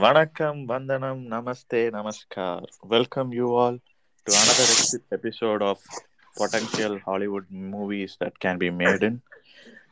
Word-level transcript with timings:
வணக்கம் 0.00 0.64
வந்தனம் 0.64 1.30
நமஸ்தே 1.30 1.80
நமஸ்கார். 1.96 2.62
Welcome 2.88 3.32
you 3.32 3.60
all 3.60 3.78
to 4.22 4.34
another 4.34 5.00
episode 5.10 5.64
of 5.64 5.80
potential 6.36 6.96
Hollywood 6.96 7.44
movies 7.50 8.14
that 8.24 8.38
can 8.44 8.56
be 8.56 8.68
made 8.68 9.02
in 9.02 9.22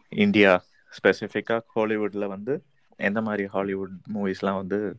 India 0.09 0.65
ஸ்பெசிஃபிக்காக 0.93 1.61
ஹாலிவுட்டில் 1.77 2.27
வந்து 2.27 2.63
எந்த 2.97 3.21
மாதிரி 3.21 3.47
ஹாலிவுட் 3.47 3.91
மூவிஸ்லாம் 4.15 4.57
வந்து 4.57 4.97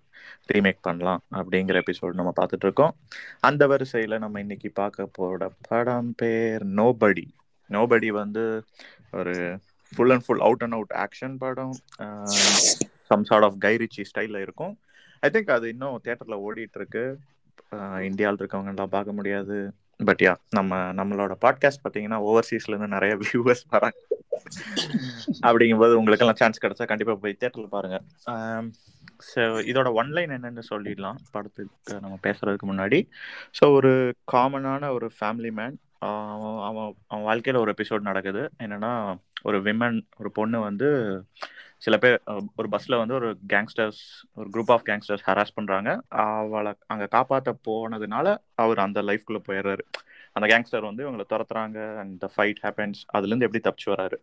ரீமேக் 0.54 0.78
பண்ணலாம் 0.81 1.23
அப்படிங்கிற 1.31 1.81
எபிசோட் 1.81 2.13
நம்ம 2.13 2.33
பார்த்துட்டு 2.41 2.63
இருக்கோம் 2.63 2.96
அந்த 3.39 3.67
வரிசையில் 3.67 4.17
நம்ம 4.17 4.39
இன்னைக்கு 4.39 4.69
பார்க்க 4.69 5.10
போகிற 5.12 5.51
படம் 5.67 6.13
பேர் 6.17 6.67
நோபடி 6.67 7.26
நோபடி 7.69 8.07
வந்து 8.07 8.63
ஒரு 9.12 9.60
full 9.96 10.10
and 10.10 10.26
full 10.26 10.39
out 10.39 10.62
and 10.62 10.73
out 10.73 10.94
action 10.96 11.35
படம் 11.37 11.73
some 13.10 13.23
sort 13.23 13.44
of 13.44 13.57
Guy Ritchie 13.62 14.05
ஸ்டைலில் 14.12 14.41
இருக்கும். 14.41 14.79
ஐ 15.24 15.29
திங்க் 15.33 15.51
அது 15.56 15.65
இன்னும் 15.74 15.96
தியேட்டர்ல 16.04 16.36
ஓடிட்டு 16.45 16.78
இருக்கு 16.82 17.04
இந்தியாவில் 18.08 18.40
இருக்கவங்க 18.41 18.72
எல்லாம் 18.73 18.94
பார்க்க 18.96 19.18
முடியாது. 19.18 19.58
பட் 20.08 20.22
யா 20.26 20.34
நம்ம 20.58 20.78
நம்மளோட 21.00 21.34
பாட்காஸ்ட் 21.45 21.82
பார்த்தீங்கன்னா 21.84 22.20
ஓவர்சீஸ்லேருந்து 22.28 22.95
நிறைய 22.95 23.14
வியூவர்ஸ் 23.23 23.66
வராங்க. 23.73 24.00
அப்படிங்கும்போது 25.48 25.94
உங்களுக்கெல்லாம் 26.00 26.40
சான்ஸ் 26.42 26.64
கிடைச்சா 26.64 26.86
கண்டிப்பாக 26.92 27.20
போய் 27.23 27.40
தேட்டரில் 27.42 27.73
பாருங்க. 27.76 27.98
ஸோ 29.30 29.42
இதோட 29.72 29.90
ஒன்லைன் 30.02 30.34
என்னன்னு 30.38 30.64
சொல்லிடலாம். 30.72 31.20
படத்துக்கு 31.31 32.00
நம்ம 32.06 32.16
பேசுறதுக்கு 32.28 32.67
முன்னாடி. 32.72 33.00
ஸோ 33.59 33.66
ஒரு 33.78 33.92
காமனான 34.34 34.92
ஒரு 34.98 35.09
ஃபேமிலி 35.17 35.52
மேன் 35.59 35.78
அவன் 36.34 36.59
அவன் 36.67 37.26
வாழ்க்கையில் 37.30 37.62
ஒரு 37.64 37.73
எபிசோட் 37.76 38.09
நடக்குது. 38.09 38.44
என்னன்னா 38.64 38.94
ஒரு 39.50 39.58
விமன் 39.62 39.98
ஒரு 40.20 40.30
பொண்ணு 40.38 40.58
வந்து 40.59 40.90
சில 41.82 41.98
பேர் 41.98 42.16
ஒரு 42.56 42.70
பஸ்ஸில் 42.70 42.98
வந்து 42.98 43.14
ஒரு 43.14 43.30
கேங்ஸ்டர்ஸ் 43.48 44.02
ஒரு 44.34 44.48
குரூப் 44.54 44.72
ஆஃப் 44.72 44.86
கேங்ஸ்டர்ஸ் 44.86 45.26
ஹராஸ் 45.26 45.56
பண்ணுறாங்க 45.60 46.00
அவளை 46.08 46.74
அங்கே 46.88 47.08
காப்பாற்ற 47.08 47.52
போனதுனால 47.68 48.38
அவர் 48.56 48.80
அந்த 48.80 49.02
லைஃப்குள்ளே 49.02 49.42
போயிடுறாரு. 49.48 49.84
அந்த 50.31 50.48
கேங்ஸ்டர் 50.52 50.81
வந்து 50.81 51.03
இவங்களை 51.06 51.26
துரத்துறாங்க. 51.30 51.80
அந்த 51.98 52.30
ஃபைட் 52.36 52.59
ஹேப்பன்ஸ் 52.64 53.00
அதுலேருந்து 53.14 53.48
எப்படி 53.48 53.64
தப்பிச்சு 53.68 53.90
வராரு? 53.90 54.18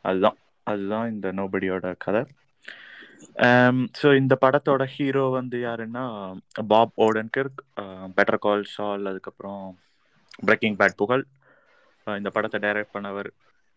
அதுதான். 0.00 0.38
அதுதான் 0.66 1.10
இந்த 1.10 1.32
நோபடியோட 1.32 1.94
கதை. 1.98 2.22
Um, 3.46 3.76
ஸோ 4.02 4.16
இந்த 4.16 4.34
படத்தோட 4.40 4.82
ஹீரோ 4.84 5.24
வந்து 5.28 5.58
யாருன்னா 5.58 6.04
Bob 6.66 6.92
Odenkirk 6.96 7.60
Better 8.16 8.38
Call 8.38 8.64
Saul 8.72 9.04
அதுக்கப்புறம் 9.08 9.78
பிரேக்கிங் 10.46 10.76
பேட் 10.76 10.96
புகழ். 10.96 11.24
இந்த 12.06 12.30
படத்தை 12.30 12.58
டைரக்ட் 12.60 12.94
பண்ணவர் 12.94 13.28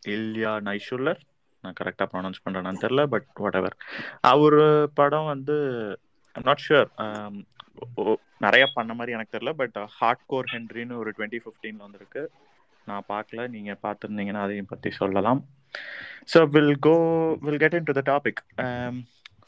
இல்யா 0.08 0.53
நைஷுல்லர் 0.67 1.21
நான் 1.66 1.77
கரெக்டாக 1.81 2.08
ப்ரொனவுன்ஸ் 2.13 2.44
பண்ணுறேன்னு 2.45 2.83
தெரில 2.85 3.03
பட் 3.13 3.30
வாட் 3.44 3.59
எவர் 3.61 3.77
அவர் 4.33 4.59
படம் 4.99 5.30
வந்து 5.33 5.58
நாட் 6.47 6.66
ஷுர் 6.66 6.89
நிறைய 8.45 8.63
பண்ண 8.77 8.91
மாதிரி 8.97 9.16
எனக்கு 9.17 9.35
தெரில 9.35 9.52
பட் 9.61 9.77
ஹார்ட் 9.97 10.25
கோர் 10.31 10.52
ஹென்ரின்னு 10.53 10.99
ஒரு 11.02 11.09
டுவெண்ட்டி 11.17 11.39
ஃபிஃப்டீனில் 11.43 11.86
வந்திருக்கு. 11.86 12.23
நான் 12.88 13.05
பார்க்கல 13.11 13.43
நீங்கள் 13.55 13.80
பார்த்துருந்தீங்கன்னா 13.86 14.41
அதையும் 14.45 14.71
பற்றி 14.71 14.89
சொல்லலாம். 14.99 15.39
So 16.31 16.39
we'll 16.55 16.77
go 16.88 16.95
we'll 17.45 17.61
get 17.63 17.77
into 17.89 17.95
the 17.99 18.03
topic 18.11 18.41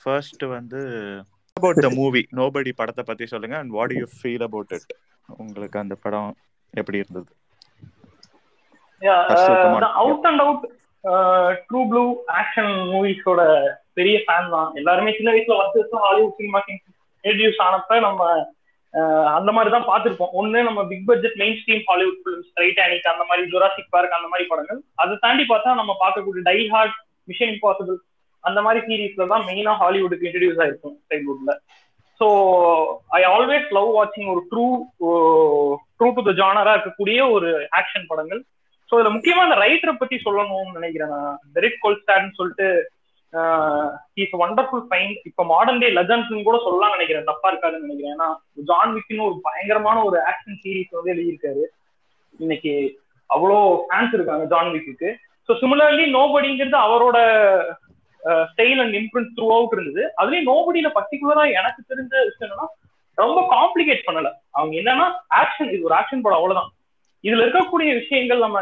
first 0.01 0.43
வந்து 0.55 0.79
அபவுட் 1.57 1.83
த 1.85 1.89
மூவி 1.99 2.21
நோபடி 2.39 2.71
படத்தை 2.79 3.03
பற்றி 3.09 3.27
சொல்லுங்கள் 3.33 3.61
and 3.61 3.73
what 3.77 3.93
you 3.99 4.05
feel 4.17 4.45
about 4.47 4.73
it 4.77 4.93
உங்களுக்கு 5.29 5.77
அந்த 5.83 5.97
படம் 6.05 6.31
எப்படி 6.73 7.01
இருந்தது? 7.03 7.31
Out 10.01 10.27
and 10.31 10.43
out 10.45 10.65
true 11.67 11.81
blue 11.89 12.03
action 12.39 12.71
மூவிஸோட 12.93 13.41
பெரிய 13.97 14.17
ஃபேன் 14.25 14.53
தான். 14.55 14.69
எல்லாருமே 14.79 15.11
சின்ன 15.17 15.29
வயசுல 15.33 15.57
பத்து 15.61 15.79
வருஷம் 15.79 16.05
ஹாலிவுட் 16.07 16.37
சினிமா 16.39 16.59
இன்ட்ரடியூஸ் 16.73 17.61
ஆனப்ப 17.67 17.99
நம்ம 18.07 18.23
அந்த 19.37 19.49
மாதிரி 19.55 19.69
தான் 19.73 19.87
பார்த்துருப்போம். 19.89 20.33
ஒன்று 20.39 20.59
நம்ம 20.67 20.81
big 20.91 21.07
budget 21.07 21.39
mainstream 21.61 21.83
Hollywood 21.89 22.19
films 22.21 22.51
Titanic 22.59 23.09
அந்த 23.13 23.23
மாதிரி 23.29 23.43
ஜொராசிக் 23.53 23.93
பார்க் 23.95 24.17
அந்த 24.17 24.29
மாதிரி 24.31 24.45
படங்கள். 24.51 24.79
அதை 25.03 25.15
தாண்டி 25.25 25.43
பார்த்தா 25.51 25.79
நம்ம 25.81 25.95
பார்க்கக்கூடிய 26.03 26.43
டை 26.49 26.59
ஹார்ட் 26.73 26.95
மிஷன் 27.31 27.51
இம்பாசிபிள் 27.55 27.97
அந்த 28.43 28.59
மாதிரி 28.65 28.79
சீரீஸ்ல 28.87 29.27
தான் 29.33 29.45
மெயினா 29.49 29.73
ஹாலிவுட்டுக்கு 29.81 30.27
இன்ட்ரடியூஸ் 30.29 30.61
ஆயிருக்கும் 30.63 30.95
சைல்ட்ஹுட்ல 31.09 31.53
ஸோ 32.19 32.27
ஐ 33.17 33.21
ஆல்வேஸ் 33.33 33.67
லவ் 33.77 33.89
வாட்சிங் 33.97 34.29
ஒரு 34.33 34.41
ட்ரூ 34.51 34.65
ட்ரூ 35.97 36.07
டு 36.17 36.23
த 36.29 36.33
ஜானரா 36.39 36.71
இருக்கக்கூடிய 36.75 37.19
ஒரு 37.35 37.49
ஆக்ஷன் 37.79 38.07
படங்கள். 38.11 38.41
ஸோ 38.89 38.93
இதுல 38.97 39.09
முக்கியமா 39.15 39.41
அந்த 39.45 39.57
ரைட்டரை 39.63 39.93
பத்தி 40.01 40.15
சொல்லணும்னு 40.25 40.77
நினைக்கிறேன் 40.79 41.11
நான். 41.15 41.39
டெரிக் 41.55 41.81
கோல்ஸ்டாட்னு 41.85 42.37
சொல்லிட்டு 42.39 42.67
இஸ் 44.23 44.35
ஒண்டர்ஃபுல் 44.43 44.83
ஃபைன் 44.89 45.13
இப்ப 45.29 45.43
மாடர்ன் 45.53 45.81
டே 45.81 45.87
லெஜண்ட்ஸ் 45.97 46.47
கூட 46.49 46.57
சொல்லலாம் 46.65 46.93
நினைக்கிறேன். 46.95 47.25
தப்பா 47.29 47.47
இருக்காதுன்னு 47.51 47.87
நினைக்கிறேன். 47.87 48.13
ஏன்னா 48.15 48.29
ஜான் 48.69 48.93
விக்கின்னு 48.95 49.27
ஒரு 49.29 49.35
பயங்கரமான 49.47 49.97
ஒரு 50.09 50.17
ஆக்ஷன் 50.29 50.61
சீரீஸ் 50.63 50.95
வந்து 50.97 51.13
எழுதியிருக்காரு. 51.15 51.65
இன்னைக்கு 52.39 52.73
அவ்வளோ 53.29 53.57
ஃபேன்ஸ் 53.87 54.15
இருக்காங்க 54.17 54.45
ஜான் 54.53 54.71
விக்கு 54.75 55.11
ஸோ 55.49 55.53
சிமிலர்லி 55.59 56.05
நோபடிங்கிறது 56.15 56.77
அவரோட 56.85 57.17
style 58.51 58.79
and 58.83 58.95
imprint 58.99 59.29
through 59.35 59.47
out 59.57 59.75
இருந்தது. 59.75 60.03
அதுலயும் 60.21 60.49
நோபடியில 60.51 60.89
பர்டிகுலரா 60.97 61.43
எனக்கு 61.59 61.81
தெரிஞ்ச 61.91 62.13
விஷயம் 62.29 62.47
என்னன்னா 62.47 62.67
ரொம்ப 63.17 63.39
காம்ப்ளிகேட் 63.53 64.07
பண்ணல. 64.07 64.29
அவங்க 64.57 64.73
என்னன்னா 64.81 65.05
ஆக்ஷன் 65.41 65.71
இது 65.75 65.87
ஒரு 65.89 65.95
ஆக்ஷன் 65.99 66.23
படம் 66.25 66.39
அவ்வளவுதான். 66.39 66.71
இதுல 67.23 67.43
இருக்கக்கூடிய 67.45 67.89
விஷயங்கள் 67.99 68.43
நம்ம 68.45 68.57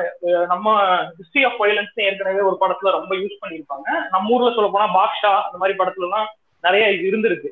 நம்ம 0.53 0.73
ஹிஸ்டரி 1.19 1.43
ஆஃப் 1.47 1.59
வயலன்ஸ் 1.61 2.01
ஏற்கனவே 2.07 2.41
ஒரு 2.49 2.57
படத்துல 2.61 2.91
ரொம்ப 2.97 3.13
யூஸ் 3.21 3.41
பண்ணிருப்பாங்க 3.41 3.87
நம்ம 4.13 4.33
ஊர்ல 4.35 4.51
சொல்ல 4.57 4.69
போனா 4.75 4.87
பாக்ஷா 4.97 5.33
அந்த 5.45 5.57
மாதிரி 5.61 5.75
படத்துல 5.79 6.07
எல்லாம் 6.09 6.27
நிறைய 6.67 6.85
இருந்திருக்கு. 7.09 7.49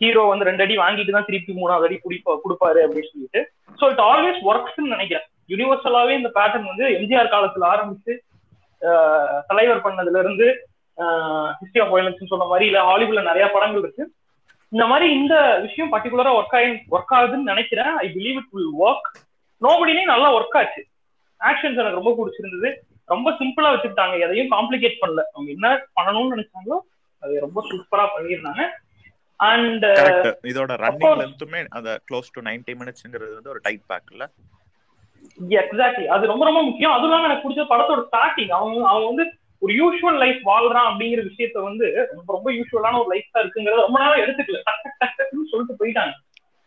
ஹீரோ 0.00 0.22
வந்து 0.30 0.48
ரெண்டு 0.48 0.64
அடி 0.64 0.74
வாங்கிட்டு 0.82 1.14
தான் 1.14 1.28
திருப்பி 1.28 1.52
மூணாவது 1.60 1.86
அடி 1.86 1.96
குடிப்பா 2.04 2.34
கொடுப்பாரு 2.44 2.80
அப்படின்னு 2.84 3.10
சொல்லிட்டு. 3.12 3.40
ஸோ 3.80 3.84
இட் 3.92 4.02
ஆல்வேஸ் 4.10 4.40
ஒர்க்ஸ்ன்னு 4.50 4.94
நினைக்கிறேன். 4.94 5.26
யூனிவர்சலாவே 5.52 6.12
இந்த 6.20 6.30
பேட்டர்ன் 6.36 6.70
வந்து 6.72 6.86
எம்ஜிஆர் 6.98 7.34
காலத்துல 7.34 7.66
ஆரம்பிச்சு 7.72 8.12
தலைவர் 9.50 9.84
பண்ணதுல 9.86 10.20
இருந்து 10.24 10.46
ஹிஸ்டரி 11.60 11.82
ஆஃப் 11.84 11.92
வயலன்ஸ் 11.94 12.30
சொன்ன 12.32 12.46
மாதிரி 12.52 12.66
இல்ல 12.70 12.80
ஹாலிவுட்ல 12.90 13.22
நிறைய 13.30 13.46
படங்கள் 13.54 13.82
இருக்கு. 13.84 14.04
இந்த 14.72 14.84
மாதிரி 14.90 15.06
இந்த 15.20 15.34
விஷயம் 15.66 15.92
பர்டிகுலரா 15.94 16.32
ஒர்க் 16.38 16.56
ஆகி 16.58 16.70
ஒர்க் 16.96 17.14
ஆகுதுன்னு 17.18 17.50
நினைக்கிறேன். 17.52 17.92
I 18.04 18.06
believe 18.16 18.38
it 18.40 18.52
will 18.56 18.72
work 18.86 19.08
நோபடினே 19.62 20.04
நல்லா 20.04 20.28
ஒர்க் 20.36 20.58
ஆச்சு. 20.60 20.82
ஆக்ஷன்ஸ் 21.40 21.80
எனக்கு 21.82 22.00
ரொம்ப 22.00 22.12
பிடிச்சிருந்தது. 22.18 22.70
ரொம்ப 23.04 23.30
சிம்பிளா 23.30 23.70
வச்சுக்கிட்டாங்க. 23.72 24.16
எதையும் 24.18 24.52
காம்ப்ளிகேட் 24.52 25.00
பண்ணல. 25.02 25.22
அவங்க 25.34 25.50
என்ன 25.50 25.68
பண்ணணும்னு 25.98 26.34
நினைச்சாங்களோ 26.34 26.78
அது 27.22 27.40
ரொம்ப 27.40 27.60
சூப்பரா 27.70 28.04
பண்ணியிருந்தாங்க. 28.14 28.62
அண்ட் 29.40 29.84
இதோட 30.50 30.72
ரன்னிங் 30.84 31.18
லென்த்துமே 31.20 31.60
அந்த 31.70 31.90
க்ளோஸ் 32.08 32.32
டு 32.32 32.40
90 32.48 32.74
மினிட்ஸ்ங்கிறது 32.80 33.34
வந்து 33.34 33.50
ஒரு 33.50 33.60
டைட் 33.62 33.84
பேக் 33.86 34.10
இல்ல? 34.10 34.24
எக்ஸாக்ட்லி 35.62 36.06
அது 36.06 36.24
ரொம்ப 36.26 36.44
ரொம்ப 36.44 36.60
முக்கியம். 36.62 36.94
இல்லாம 37.04 37.26
எனக்கு 37.28 37.44
பிடிச்ச 37.46 37.64
படத்தோட 37.70 38.00
ஸ்டார்டிங் 38.08 38.52
அவங்க 38.58 38.88
அவங்க 38.88 39.06
வந்து 39.06 39.24
ஒரு 39.62 39.72
யூஸ்வல் 39.72 40.18
லைஃப் 40.18 40.42
வாழ்றான் 40.50 40.88
அப்படிங்கிற 40.90 41.22
விஷயத்த 41.30 41.58
வந்து 41.62 41.86
ரொம்ப 42.14 42.28
ரொம்ப 42.32 42.50
யூஸ்வலான 42.50 43.00
ஒரு 43.00 43.10
லைஃப் 43.14 43.32
தான் 43.32 43.42
இருக்குங்கிறத 43.44 43.82
ரொம்ப 43.86 43.98
நாளா 43.98 44.14
எடுத்துக்கல. 44.24 44.60
டக்கு 44.68 44.90
டக்குன்னு 45.00 45.50
சொல்லிட்டு 45.52 45.80
போயிட்டாங்க. 45.80 46.14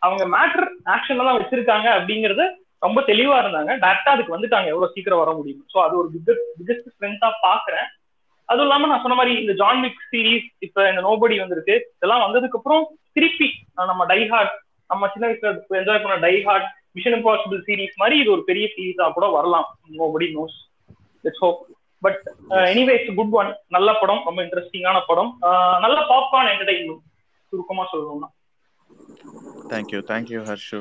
அவங்க 0.02 0.24
மேட்டர் 0.36 0.66
ஆக்ஷன்ல 0.94 1.26
தான் 1.28 1.38
வச்சிருக்காங்க 1.40 1.88
அப்படிங்கறது 1.98 2.44
ரொம்ப 2.86 3.00
தெளிவா 3.10 3.36
இருந்தாங்க. 3.42 3.72
டேரக்டா 3.84 4.14
அதுக்கு 4.14 4.34
வந்துட்டாங்க. 4.36 4.68
எவ்வளவு 4.72 4.94
சீக்கிரம் 4.94 5.22
வர 5.22 5.32
முடியும் 5.38 5.62
ஸோ 5.72 5.78
அது 5.86 5.94
ஒரு 6.00 6.08
பிக்கஸ்ட் 6.14 6.48
பிக்கஸ்ட் 6.58 6.90
ஸ்ட்ரென்த்தா 6.94 7.30
பாக்குறேன். 7.46 7.88
அதுவும் 8.48 8.66
இல்லாம 8.66 8.88
நான் 8.90 9.02
சொன்ன 9.04 9.16
மாதிரி 9.18 9.34
இந்த 9.42 9.52
ஜான் 9.60 9.82
விக் 9.84 10.02
சீரீஸ் 10.12 10.48
இப்ப 10.66 10.88
இந்த 10.92 11.02
நோபடி 11.08 11.36
வந்திருக்கு. 11.42 11.76
இதெல்லாம் 11.98 12.24
வந்ததுக்கு 12.26 12.58
அப்புறம் 12.60 12.82
திருப்பி 13.16 13.48
நம்ம 13.90 14.04
டை 14.12 14.20
ஹார்ட் 14.32 14.54
நம்ம 14.90 15.08
சின்ன 15.12 15.24
வயசுல 15.28 15.78
என்ஜாய் 15.80 16.02
பண்ண 16.02 16.16
Die 16.26 16.34
Hard 16.48 16.66
Mission 16.96 17.16
Impossible 17.18 17.62
series 17.68 17.94
மாதிரி 18.02 18.16
இது 18.22 18.30
ஒரு 18.34 18.42
பெரிய 18.50 18.66
சீரீஸா 18.74 19.06
கூட 19.16 19.26
வரலாம். 19.36 19.68
Nobody 20.00 20.28
knows 20.36 20.58
it's 21.28 21.42
hope 21.44 21.60
but 22.06 22.22
anyway 22.72 22.94
it's 22.98 23.16
good 23.18 23.34
one 23.40 23.50
நல்ல 23.76 23.90
படம். 24.00 24.22
ரொம்ப 24.28 24.40
இன்ட்ரெஸ்டிங்கான 24.46 24.98
படம். 25.10 25.30
Uh, 25.48 25.74
நல்ல 25.84 25.98
பாப்கார்ன் 26.12 26.50
என்டர்டைன்மெண்ட் 26.54 27.04
சுருக்கமா 27.52 27.84
சொல்லணும்னா. 27.92 28.28
தேங்க்யூ 29.72 30.00
தேங்க்யூ 30.10 30.42
ஹர்ஷு 30.50 30.80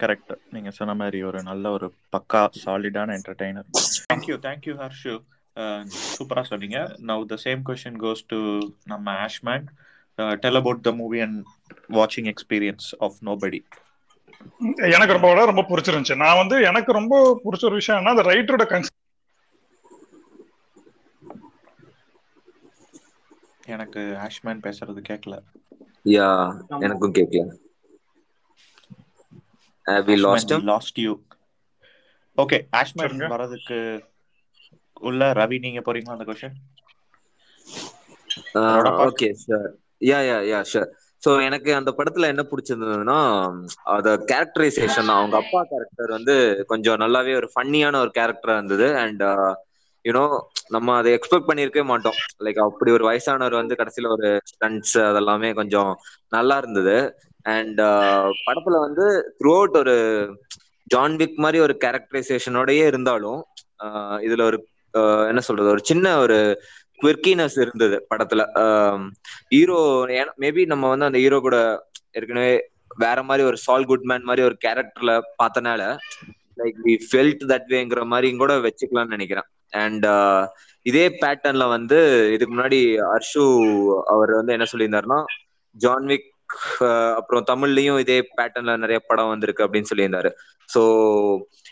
கரெக்ட் 0.00 0.32
நீங்க 0.50 0.70
சொன்ன 0.70 0.94
மாதிரி 0.94 1.18
ஒரு 1.22 1.40
நல்ல 1.42 1.70
ஒரு 1.70 1.86
பக்கா 2.14 2.42
சாலிடான 2.62 3.14
entertainer 3.18 3.68
thank you 4.04 4.36
thank you 4.46 4.74
Harshu 4.80 5.14
சூப்பரா 6.14 6.42
சொன்னீங்க. 6.50 6.78
Now 7.10 7.24
the 7.32 7.36
same 7.44 7.60
question 7.68 8.00
goes 8.04 8.22
to 8.26 8.38
நம்ம 8.92 9.06
Ashman 9.26 9.66
tell 10.44 10.60
about 10.60 10.84
the 10.86 10.92
movie 11.00 11.20
and 11.20 11.38
வாட்சிங் 11.98 12.30
எக்ஸ்பீரியன்ஸ் 12.32 12.88
ஆஃப் 13.06 13.18
நோபடி 13.28 13.60
எனக்கு 14.94 15.16
ரொம்ப 15.16 15.44
ரொம்ப 15.50 15.62
பிடிச்சிருந்துச்சு. 15.70 16.16
நான் 16.24 16.40
வந்து 16.42 16.56
எனக்கு 16.70 16.90
ரொம்ப 16.92 17.14
பிடிச்ச 17.44 17.64
ஒரு 17.64 17.78
விஷயம் 17.80 18.10
அந்த 18.12 18.24
ரைட்டரோட 18.30 18.64
கன்ஸ் 18.72 18.90
எனக்கு 23.74 24.00
ஆஷ்மேன் 24.24 24.64
பேசுறது 24.66 25.02
கேட்கல 25.10 25.36
யா 26.06 26.28
எனக்கும் 26.80 27.16
கேட்கல 27.18 27.52
we 30.07 30.15
lost 30.17 30.51
him 30.51 30.63
lost 30.65 30.97
you 30.97 31.13
okay 32.37 32.57
ஆஷ்மேன் 32.79 33.31
வரதுக்கு 33.33 33.77
உள்ள 35.01 35.27
ரவி 35.33 35.57
நீங்க 35.59 35.81
போறீங்களா 35.81 36.15
அந்த 36.15 36.25
question 36.29 36.53
okay 39.05 39.29
sir 39.43 39.69
yeah 40.01 40.19
yeah 40.21 40.37
yeah 40.49 40.59
sure 40.71 40.89
so 41.23 41.29
எனக்கு 41.45 41.69
அந்த 41.73 41.91
படத்துல 41.97 42.29
என்ன 42.33 42.43
பிடிச்சிருந்ததுன்னா 42.51 43.17
அத 43.95 44.13
கேரக்டரைசேஷன் 44.31 45.09
தான் 45.09 45.19
அவங்க 45.19 45.37
அப்பா 45.41 45.61
கேரக்டர் 45.71 46.11
வந்து 46.17 46.35
கொஞ்சம் 46.65 47.01
நல்லாவே 47.03 47.33
ஒரு 47.35 47.49
ஃபன்னியான 47.53 47.99
ஒரு 47.99 48.11
கேரக்டரா 48.19 48.55
இருந்தது 48.57 48.87
அண்ட் 48.97 49.23
யூனோ 50.04 50.24
நம்ம 50.68 50.96
அதை 50.96 51.10
எக்ஸ்பெக்ட் 51.14 51.48
பண்ணியிருக்கவே 51.48 51.84
மாட்டோம். 51.84 52.18
லைக் 52.44 52.58
அப்படி 52.58 52.90
ஒரு 52.90 53.04
வயசானவர் 53.10 53.60
வந்து 53.60 53.74
கடைசியில 53.74 54.08
ஒரு 54.08 54.28
ஸ்டன்ட்ஸ் 54.52 54.96
அதெல்லாமே 55.10 55.50
கொஞ்சம் 55.54 55.92
நல்லா 56.28 56.56
இருந்தது. 56.56 56.96
அண்ட் 57.54 57.80
uh, 57.80 58.28
படத்துல 58.46 58.76
வந்து 58.86 59.06
த்ரூ 59.38 59.52
அவுட் 59.56 59.76
ஒரு 59.76 59.96
ஜான் 60.86 61.16
விக் 61.16 61.36
மாதிரி 61.36 61.58
ஒரு 61.62 61.74
கேரக்டரைசேஷனோடயே 61.84 62.84
இருந்தாலும் 62.86 63.40
uh, 63.84 64.16
இதுல 64.26 64.42
ஒரு 64.42 64.58
uh, 64.94 65.22
என்ன 65.28 65.40
சொல்றது 65.40 65.68
ஒரு 65.68 65.82
சின்ன 65.84 66.18
ஒரு 66.18 66.38
குவிர்கினஸ் 66.98 67.58
இருந்தது 67.60 67.96
படத்துல. 68.10 68.42
Um, 68.64 69.00
ஹீரோ 69.48 69.80
மேபி 70.40 70.64
நம்ம 70.66 70.88
வந்து 70.88 71.04
அந்த 71.04 71.18
ஹீரோ 71.18 71.40
கூட 71.40 71.58
ஏற்கனவே 72.10 72.54
வேற 72.96 73.18
மாதிரி 73.22 73.46
ஒரு 73.46 73.56
சால் 73.56 73.86
குட்மேன் 73.86 74.28
மாதிரி 74.28 74.42
ஒரு 74.46 74.56
கேரக்டர்ல 74.64 75.12
பார்த்தனால 75.42 75.82
லைக் 76.56 76.78
வி 76.86 76.94
ஃபெல்ட் 77.08 77.44
தட் 77.52 77.68
வேங்கிற 77.68 78.02
மாதிரி 78.04 78.28
கூட 78.36 78.54
வச்சுக்கலாம்னு 78.58 79.14
நினைக்கிறேன். 79.16 79.48
அண்ட் 79.74 80.04
uh, 80.06 80.42
இதே 80.86 81.04
பேட்டர்ன்ல 81.20 81.64
வந்து 81.68 81.98
இதுக்கு 82.32 82.52
முன்னாடி 82.54 82.78
அர்ஷு 83.14 83.44
அவர் 84.06 84.32
வந்து 84.34 84.52
என்ன 84.52 84.66
சொல்லியிருந்தாருன்னா 84.72 85.20
ஜான்விக் 85.76 86.28
uh, 86.84 87.10
அப்புறம் 87.18 87.46
தமிழ்லயும் 87.46 87.98
இதே 87.98 88.18
பேட்டர்ன்ல 88.38 88.74
நிறைய 88.76 88.98
படம் 89.06 89.28
வந்திருக்கு 89.28 89.64
அப்படின்னு 89.66 89.90
சொல்லியிருந்தாரு. 89.92 90.30
ஸோ 90.68 90.82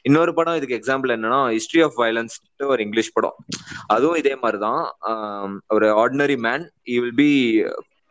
இன்னொரு 0.04 0.32
படம் 0.34 0.56
இதுக்கு 0.56 0.78
எக்ஸாம்பிள் 0.78 1.14
என்னன்னா 1.16 1.40
ஹிஸ்டரி 1.56 1.82
ஆஃப் 1.82 1.99
வயலன்ஸ் 2.02 2.34
ஒரு 2.66 2.82
இங்கிலீஷ் 2.82 3.12
படம். 3.12 3.37
அதுவும் 3.87 4.16
இதே 4.16 4.34
மாதிரிதான். 4.34 4.82
Um, 5.10 5.52
ஒரு 5.69 5.88
ordinary 6.02 6.38
man 6.38 6.64
he 6.88 6.96
will 6.99 7.19
be 7.22 7.32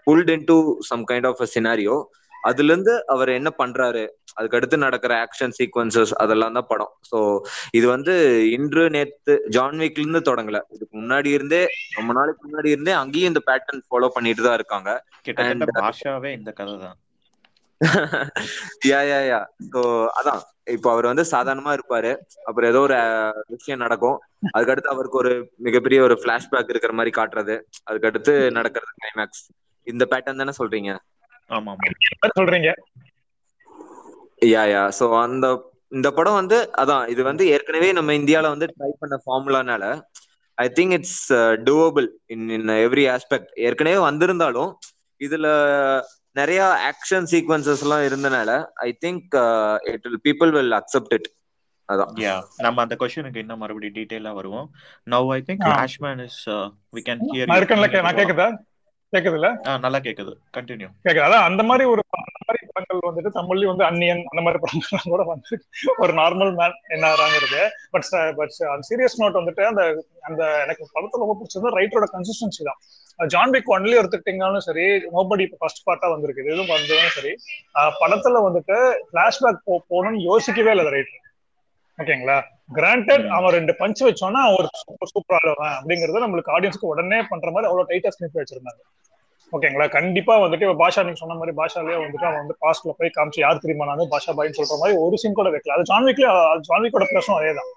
pulled 0.08 0.32
into 0.46 0.58
some 0.90 1.04
kind 1.12 1.28
of 1.28 1.42
a 1.42 1.48
scenario 1.56 1.98
அதுல 2.44 2.72
இருந்து 2.74 2.94
அவர் 3.14 3.30
என்ன 3.38 3.50
பண்றாரு? 3.60 4.04
அதுக்கு 4.38 4.58
அடுத்து 4.58 4.78
நடக்கிற 4.86 5.14
ஆக்ஷன் 5.26 5.56
சீக்வன்சஸ் 5.58 6.14
அதெல்லாம் 6.24 6.58
தான் 6.58 6.70
படம். 6.72 6.92
ஸோ 7.10 7.18
இது 7.78 7.86
வந்து 7.88 8.14
இன்று 8.58 8.84
நேத்து 8.96 9.34
ஜான்விக்ல 9.56 10.04
இருந்து 10.04 10.22
தொடங்கல. 10.30 10.60
இதுக்கு 10.76 10.96
முன்னாடி 11.02 11.30
இருந்தே 11.38 11.62
ரொம்ப 11.98 12.12
நாளைக்கு 12.20 12.44
முன்னாடி 12.48 12.70
இருந்தே 12.76 12.96
அங்கேயும் 13.02 13.32
இந்த 13.34 13.44
பேட்டர்ன் 13.50 13.86
ஃபாலோ 13.90 14.10
பண்ணிட்டு 14.18 14.46
தான் 14.48 14.58
இருக்காங்க. 14.60 14.90
கிட்டத்தட்ட 15.28 15.84
பாஷாவே 15.84 16.32
இந்த 16.40 16.52
கதை 16.60 16.76
தான். 16.86 16.98
யா 18.90 19.00
யா 19.12 19.20
யா 19.30 19.40
ஸோ 19.74 19.82
அதான். 20.20 20.42
இப்போ 20.76 20.88
அவர் 20.94 21.10
வந்து 21.10 21.24
சாதாரணமா 21.32 21.72
இருப்பாரு. 21.78 22.12
அப்புறம் 22.48 22.70
ஏதோ 22.72 22.82
ஒரு 22.88 22.98
விஷயம் 23.54 23.82
நடக்கும். 23.84 24.18
அதுக்கடுத்து 24.56 24.94
அவருக்கு 24.94 25.18
ஒரு 25.24 25.32
மிகப்பெரிய 25.68 26.02
ஒரு 26.08 26.16
பிளாஷ்பேக் 26.24 26.72
இருக்கிற 26.74 26.94
மாதிரி 27.00 27.12
காட்டுறது. 27.18 27.56
அதுக்கடுத்து 27.90 28.34
நடக்கிறது 28.58 28.94
கிளைமேக்ஸ் 29.00 29.44
இந்த 29.88 30.04
பேட்டர்ன் 30.12 30.42
தானே 30.42 30.54
சொல்றீங்க? 30.60 30.92
ஆமா 31.52 31.72
ஆமா 31.74 31.90
சொல்றீங்க? 32.38 32.70
யா 34.48 34.64
யா 34.70 34.84
சோ 34.98 35.06
அந்த 35.20 35.48
இந்த 35.92 36.10
படம் 36.18 36.40
வந்து 36.40 36.58
அதான் 36.82 37.04
இது 37.14 37.22
வந்து 37.30 37.44
ஏற்கனவே 37.54 37.90
நம்ம 37.98 38.14
இந்தியால 38.20 38.52
வந்து 38.54 38.68
ட்ரை 38.74 38.92
பண்ண 39.02 39.16
ஃபார்முலானால 39.24 39.84
I 40.58 40.68
think 40.78 40.96
it's 40.98 41.20
doable 41.68 42.08
in 42.34 42.48
in 42.56 42.72
every 42.80 43.06
aspect 43.14 43.52
ஏற்கனவே 43.68 44.00
வந்திருந்தாலும் 44.08 44.72
இதுல 45.22 45.48
நிறைய 46.36 46.60
ஆக்ஷன் 46.90 47.28
சீக்வன்சஸ் 47.32 47.84
எல்லாம் 47.86 48.06
இருந்தனால 48.08 48.52
I 48.84 48.90
think 49.04 49.36
it 49.92 50.06
will 50.06 50.24
people 50.28 50.52
will 50.56 50.76
accept 50.80 51.14
it 51.18 51.30
அதான். 51.90 52.12
யா 52.24 52.36
நம்ம 52.66 52.82
அந்த 52.84 52.96
கொஸ்டினுக்கு 53.00 53.42
இன்னும் 53.44 53.62
மறுபடியும் 53.62 53.96
டீடைலா 53.96 54.32
வருவோம். 54.38 54.68
Now 55.08 55.30
I 55.36 55.40
think 55.48 55.64
Ashman 55.78 56.22
is 56.26 56.42
we 56.94 57.02
can 57.08 57.24
hear 57.28 57.50
நான் 58.06 58.20
கேக்குதா? 58.20 58.48
கேக்குதுல்ல? 59.14 59.48
நல்லா 59.78 60.00
கேக்குது. 60.00 60.34
கண்டினியூ 60.58 60.90
கேக்குது. 61.06 61.26
அதான் 61.26 61.48
அந்த 61.48 61.62
மாதிரி 61.64 61.84
ஒரு 61.92 62.02
அந்த 62.20 62.40
மாதிரி 62.42 62.60
படங்கள் 62.70 63.08
வந்துட்டு 63.08 63.32
தமிழ்லயும் 63.38 63.72
வந்து 63.74 63.86
அன்னியன் 63.88 64.22
அந்த 64.32 64.42
மாதிரி 64.42 64.60
படங்கள் 64.64 65.12
கூட 65.14 65.24
வந்து 65.30 65.56
ஒரு 65.98 66.14
நார்மல் 66.14 66.54
மேன் 66.60 66.76
என்ன 66.88 67.06
ஆறாங்கிறது 67.14 67.62
பட் 67.92 68.08
பட் 68.40 68.56
அந்த 68.72 68.84
சீரியஸ் 68.90 69.20
நோட் 69.22 69.40
வந்துட்டு 69.40 69.64
அந்த 69.70 69.84
அந்த 70.22 70.42
எனக்கு 70.64 70.92
படத்துல 70.96 71.24
ரொம்ப 71.24 71.36
பிடிச்சது 71.40 71.76
ரைட்டரோட 71.80 72.08
கன்சிஸ்டன்சி 72.14 72.64
தான். 72.64 72.80
ஜான் 73.20 73.54
விக் 73.56 73.74
ஒன்லி 73.74 73.96
எடுத்துக்கிட்டீங்கன்னாலும் 74.00 74.66
சரி 74.68 74.86
நோபடி 75.10 75.46
இப்போ 75.48 75.60
ஃபர்ஸ்ட் 75.60 75.86
பார்ட்டா 75.88 76.08
வந்திருக்கு 76.14 76.46
எதுவும் 76.46 76.74
வந்ததும் 76.74 77.16
சரி. 77.18 77.34
படத்துல 78.02 78.42
வந்துட்டு 78.48 78.78
பிளாஷ்பேக் 79.12 79.62
போகணும்னு 79.90 80.22
யோசிக்கவே 80.30 80.74
இல்லை 80.76 80.94
ரைட்டர் 80.96 81.20
ஓகேங்களா? 81.98 82.38
கிராண்டட் 82.78 83.26
அவன் 83.38 83.56
ரெண்டு 83.58 83.74
பஞ்ச் 83.80 84.02
வச்சோன்னா 84.08 84.42
ஒரு 84.58 84.68
சூப்பர் 84.82 85.12
சூப்பர் 85.14 85.38
ஆடுவான் 85.38 85.76
அப்படிங்கறத 85.78 86.22
நம்மளுக்கு 86.24 86.54
ஆடியன்ஸ்க்கு 86.56 86.92
உடனே 86.94 87.20
பண்ற 87.32 87.48
மாதிரி 87.56 87.70
அவ்வளவு 87.70 87.90
டைட்டா 87.92 88.12
ஸ்கிரிப்ட் 88.16 88.42
வச்சிருந்தாங்க. 88.42 88.82
ஓகேங்களா 89.54 89.88
கண்டிப்பா 89.98 90.34
வந்துட்டு 90.44 90.66
இப்ப 90.68 90.78
பாஷா 90.84 91.02
நீங்க 91.06 91.20
சொன்ன 91.22 91.38
மாதிரி 91.40 91.54
பாஷாலேயே 91.60 91.98
வந்துட்டு 92.04 92.28
அவன் 92.30 92.42
வந்து 92.44 92.56
பாஸ்ட்ல 92.64 92.94
போய் 93.00 93.16
காமிச்சு 93.18 93.44
யார் 93.44 93.64
தெரியுமா 93.64 93.88
நான் 93.90 94.12
பாஷா 94.14 94.34
பாய்னு 94.38 94.58
சொல்ற 94.60 94.78
மாதிரி 94.82 94.96
ஒரு 95.06 95.18
சீன் 95.22 95.38
கூட 95.40 95.50
வைக்கல. 95.56 95.76
அது 95.78 95.90
ஜான்விக்ல 95.92 96.30
ஜான்விக்கோட 96.70 97.08
பிரச்சனை 97.12 97.38
அதே 97.42 97.54
தான் 97.60 97.72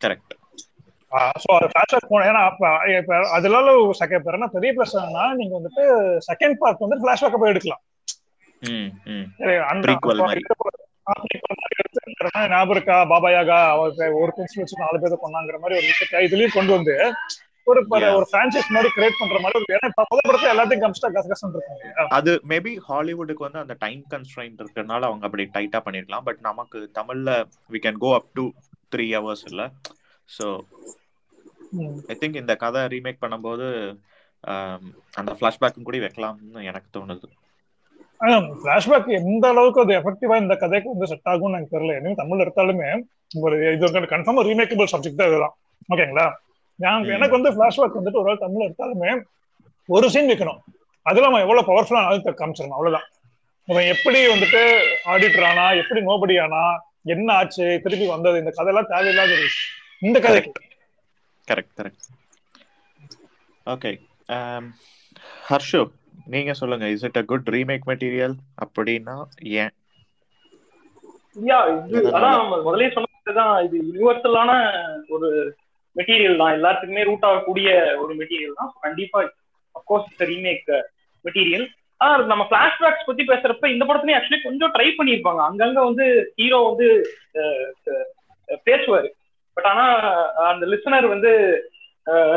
கரெக்ட் 0.00 0.34
ஸோ 1.42 1.50
அது 1.56 1.66
ஃபிளாஷ்பேக் 1.72 2.08
போன 2.12 2.24
ஏன்னா 2.30 2.40
அதனால 3.36 3.74
செகண்ட் 4.00 4.24
பேர். 4.26 4.38
பெரிய 4.56 4.72
என்னன்னா 5.00 5.26
நீங்க 5.40 5.52
வந்துட்டு 5.58 5.84
செகண்ட் 6.30 6.56
பார்ட் 6.62 6.84
வந்து 6.84 6.98
ஃபிளாஷ்பேக் 7.02 7.40
போய் 7.42 7.52
எடுக்கலாம். 7.54 7.82
ஞாபகம் 12.52 12.74
இருக்கா? 12.76 12.96
யாகா 13.36 13.58
ஒரு 14.20 14.30
பென்சில் 14.36 14.62
வச்சு 14.62 14.82
நாலு 14.84 15.00
பேர் 15.02 15.24
கொண்டாங்கிற 15.24 15.58
மாதிரி 15.62 15.78
ஒரு 15.80 15.86
விஷயத்தை 15.92 16.22
இதுலயும் 16.28 16.56
கொண்டு 16.58 16.72
வந்து 16.76 16.94
ஒரு 17.66 17.80
ஒரு 18.16 18.26
பிரான்சைஸ் 18.32 18.68
மாதிரி 18.74 18.88
கிரியேட் 18.96 19.20
பண்ற 19.20 19.38
மாதிரி 19.44 19.58
ஒரு 19.60 19.74
ஏன்னா 19.76 20.04
முதல் 20.10 20.28
படத்தை 20.28 20.50
எல்லாத்தையும் 20.52 20.84
கம்ஸ்டா 20.84 21.08
கச 21.14 21.26
கசன் 21.32 21.54
இருக்கும் 21.54 22.12
அது 22.18 22.32
மேபி 22.52 22.72
ஹாலிவுட்டுக்கு 22.88 23.46
வந்து 23.46 23.62
அந்த 23.62 23.74
டைம் 23.84 24.02
கன்ஸ்ட்ரைன்ட் 24.12 24.60
இருக்கிறதுனால 24.62 25.08
அவங்க 25.08 25.26
அப்படி 25.28 25.46
டைட்டா 25.56 25.80
பண்ணிருக்கலாம். 25.86 26.26
பட் 26.28 26.40
நமக்கு 26.48 26.80
தமிழ்ல 26.98 27.30
we 27.74 27.80
can 27.86 28.02
go 28.04 28.10
up 28.18 28.30
to 28.38 28.44
three 28.94 29.06
hours 29.16 29.44
இல்ல. 29.50 29.62
ஸோ 30.28 30.46
ஐ 32.12 32.16
திங்க் 32.20 32.40
இந்த 32.42 32.56
கதை 32.64 32.82
ரீமேக் 32.94 33.22
பண்ணும்போது 33.24 33.66
அந்த 35.20 35.30
ஃபிளாஷ்பேக்கும் 35.38 35.88
கூட 35.88 35.98
வைக்கலாம்னு 36.04 36.68
எனக்கு 36.70 36.88
தோணுது. 36.96 37.28
பிளாஷ்பேக் 38.62 39.08
எந்த 39.20 39.44
அளவுக்கு 39.52 39.82
அது 39.84 39.92
எஃபெக்டிவா 40.00 40.36
இந்த 40.42 40.54
கதைக்கு 40.62 40.92
வந்து 40.94 41.08
செட் 41.10 41.30
ஆகும்னு 41.32 41.56
எனக்கு 41.58 41.74
தெரியல. 41.76 41.96
எனக்கு 42.00 42.20
தமிழ் 42.22 42.42
எடுத்தாலுமே 42.44 42.88
ஒரு 43.44 43.56
இது 43.74 43.90
கன்ஃபார்மா 44.14 44.44
ரீமேக்கபிள் 44.48 44.92
சப்ஜெக்ட் 44.92 45.20
தான் 45.20 45.30
இதுதான் 45.32 45.56
ஓகேங்களா 45.92 46.26
எனக்கு 47.16 47.36
வந்து 47.38 47.52
பிளாஷ்பேக் 47.58 47.98
வந்துட்டு 47.98 48.22
ஒரு 48.22 48.38
தமிழ் 48.44 48.66
எடுத்தாலுமே 48.66 49.10
ஒரு 49.88 50.06
சீன் 50.14 50.30
வைக்கணும். 50.30 50.60
அதுல 51.06 51.28
அவன் 51.30 51.44
எவ்வளவு 51.44 51.68
பவர்ஃபுல்லா 51.68 52.02
அது 52.10 52.32
காமிச்சிடணும். 52.40 52.76
அவ்வளவுதான். 52.78 53.06
அவன் 53.68 53.90
எப்படி 53.92 54.18
வந்துட்டு 54.32 54.62
ஆடிட்டர் 55.12 55.46
ஆனா 55.50 55.64
எப்படி 55.82 56.00
நோபடி 56.08 56.34
ஆனா 56.44 56.62
என்ன 57.14 57.28
ஆச்சு 57.40 57.66
திருப்பி 57.84 58.06
வந்தது 58.14 58.40
இந்த 58.42 58.52
கதையெல்லாம் 58.56 58.90
தேவையில்லாத 58.92 59.32
ஒரு 59.36 59.48
இந்த 60.06 60.18
கதைக்கு. 60.26 60.62
கரெக்ட் 61.48 61.74
கரெக்ட் 61.80 62.06
ஓகே 63.66 63.92
ஹர்ஷு 65.50 65.80
நீங்க 66.26 66.52
சொல்லுங்க 66.60 66.86
is 66.94 67.04
it 67.08 67.20
a 67.20 67.24
good 67.30 67.48
remake 67.56 67.84
material 67.90 68.34
அப்படின்னா 68.64 69.14
ஏன்? 69.62 69.72
யா 71.36 71.58
இது 71.86 71.98
அதான் 72.16 72.36
நம்ம 72.40 72.58
முதலே 72.66 72.88
சொன்னதுதான் 72.96 73.54
இது 73.66 73.76
யூனிவர்சலான 73.88 74.52
ஒரு 75.14 75.28
மெட்டீரியல் 75.96 76.40
தான். 76.42 76.54
எல்லாத்துக்குமே 76.58 77.06
ரூட் 77.08 77.26
ஆகக்கூடிய 77.28 77.68
ஒரு 78.02 78.12
மெட்டீரியல் 78.20 78.58
தான். 78.60 78.70
கண்டிப்பா 78.84 79.20
அப்கோர்ஸ் 79.74 80.24
ரீமேக் 80.30 80.70
மெட்டீரியல் 81.24 81.66
ஆனா 82.00 82.14
நம்ம 82.32 82.44
பிளாஷ்பேக்ஸ் 82.50 83.08
பத்தி 83.08 83.22
பேசுறப்ப 83.28 83.68
இந்த 83.74 83.84
படத்துலயும் 83.84 84.18
ஆக்சுவலி 84.18 84.40
கொஞ்சம் 84.46 84.72
ட்ரை 84.74 84.88
பண்ணியிருப்பாங்க. 84.96 85.40
அங்கங்க 85.48 85.80
வந்து 85.88 86.06
ஹீரோ 86.40 86.58
வந்து 86.70 86.88
பேசுவாரு. 88.66 89.08
பட் 89.56 89.68
ஆனா 89.72 89.84
அந்த 90.50 90.64
லிசனர் 90.72 91.06
வந்து 91.12 91.30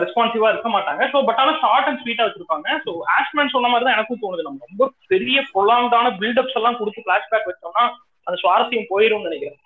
ரெஸ்பான்சிவா 0.04 0.48
இருக்க 0.52 0.70
மாட்டாங்க. 0.76 1.02
ஸோ 1.14 1.18
பட் 1.30 1.40
ஆனால் 1.42 1.58
ஷார்ட் 1.64 1.88
அண்ட் 1.90 2.02
ஸ்வீட்டா 2.04 2.26
வச்சிருப்பாங்க. 2.28 2.68
ஸோ 2.86 2.92
ஆஷ்மேன் 3.16 3.54
சொன்ன 3.56 3.70
மாதிரி 3.72 3.86
தான் 3.88 3.98
எனக்கும் 3.98 4.22
தோணுது. 4.24 4.48
நம்ம 4.48 4.68
ரொம்ப 4.72 4.86
பெரிய 5.14 5.44
ப்ரொலாங்டான 5.54 6.14
பில்டப்ஸ் 6.22 6.58
எல்லாம் 6.60 6.80
கொடுத்து 6.80 7.06
பிளாஷ்பேக் 7.08 7.50
வச்சோம்னா 7.52 7.84
அந்த 8.28 8.38
சுவாரஸ்யம் 8.44 8.90
போயிடும்னு 8.94 9.30
நினைக்கிறேன். 9.30 9.60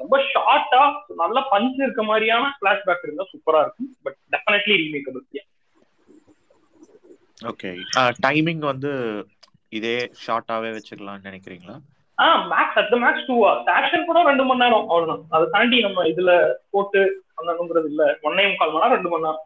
ரொம்ப 0.00 0.16
ஷார்ட்டா 0.32 0.82
நல்ல 1.22 1.38
பஞ்ச் 1.52 1.84
இருக்க 1.86 2.02
மாதிரியான 2.10 2.44
பிளாஷ்பேக் 2.60 3.04
இருந்தா 3.06 3.26
சூப்பரா 3.32 3.60
இருக்கும். 3.64 3.90
But 4.06 4.18
definitely 4.34 4.76
remakeable 4.82 5.26
okay 7.50 7.70
timing 8.24 8.64
வந்து 8.72 8.90
இதே 9.78 9.96
ஷார்ட்டாவே 10.24 10.70
வச்சுக்கலாம்னு 10.76 11.28
நினைக்கிறீங்களா? 11.28 11.76
ஆ 12.18 12.24
max 12.52 12.78
at 12.80 12.90
the 12.94 12.96
max 13.04 13.28
two 13.28 13.36
hours 13.42 13.70
action 13.76 14.08
கூட 14.08 14.22
ரெண்டு 14.30 14.44
மணி 14.48 14.62
நேரம். 14.62 14.88
அவ்வளவுதான். 14.90 15.22
அதை 15.34 15.44
தாண்டி 15.54 15.76
நம்ம 15.86 16.04
இதுல 16.12 16.32
போட்டு 16.74 17.02
பண்ணணுங்கிறது 17.36 17.88
இல்ல. 17.92 18.04
ஒன்னே 18.28 18.44
முக்கால் 18.50 18.72
மணி 18.72 18.84
நேரம் 18.84 18.96
ரெண்டு 18.98 19.12
மணி 19.12 19.26
நேரம். 19.26 19.44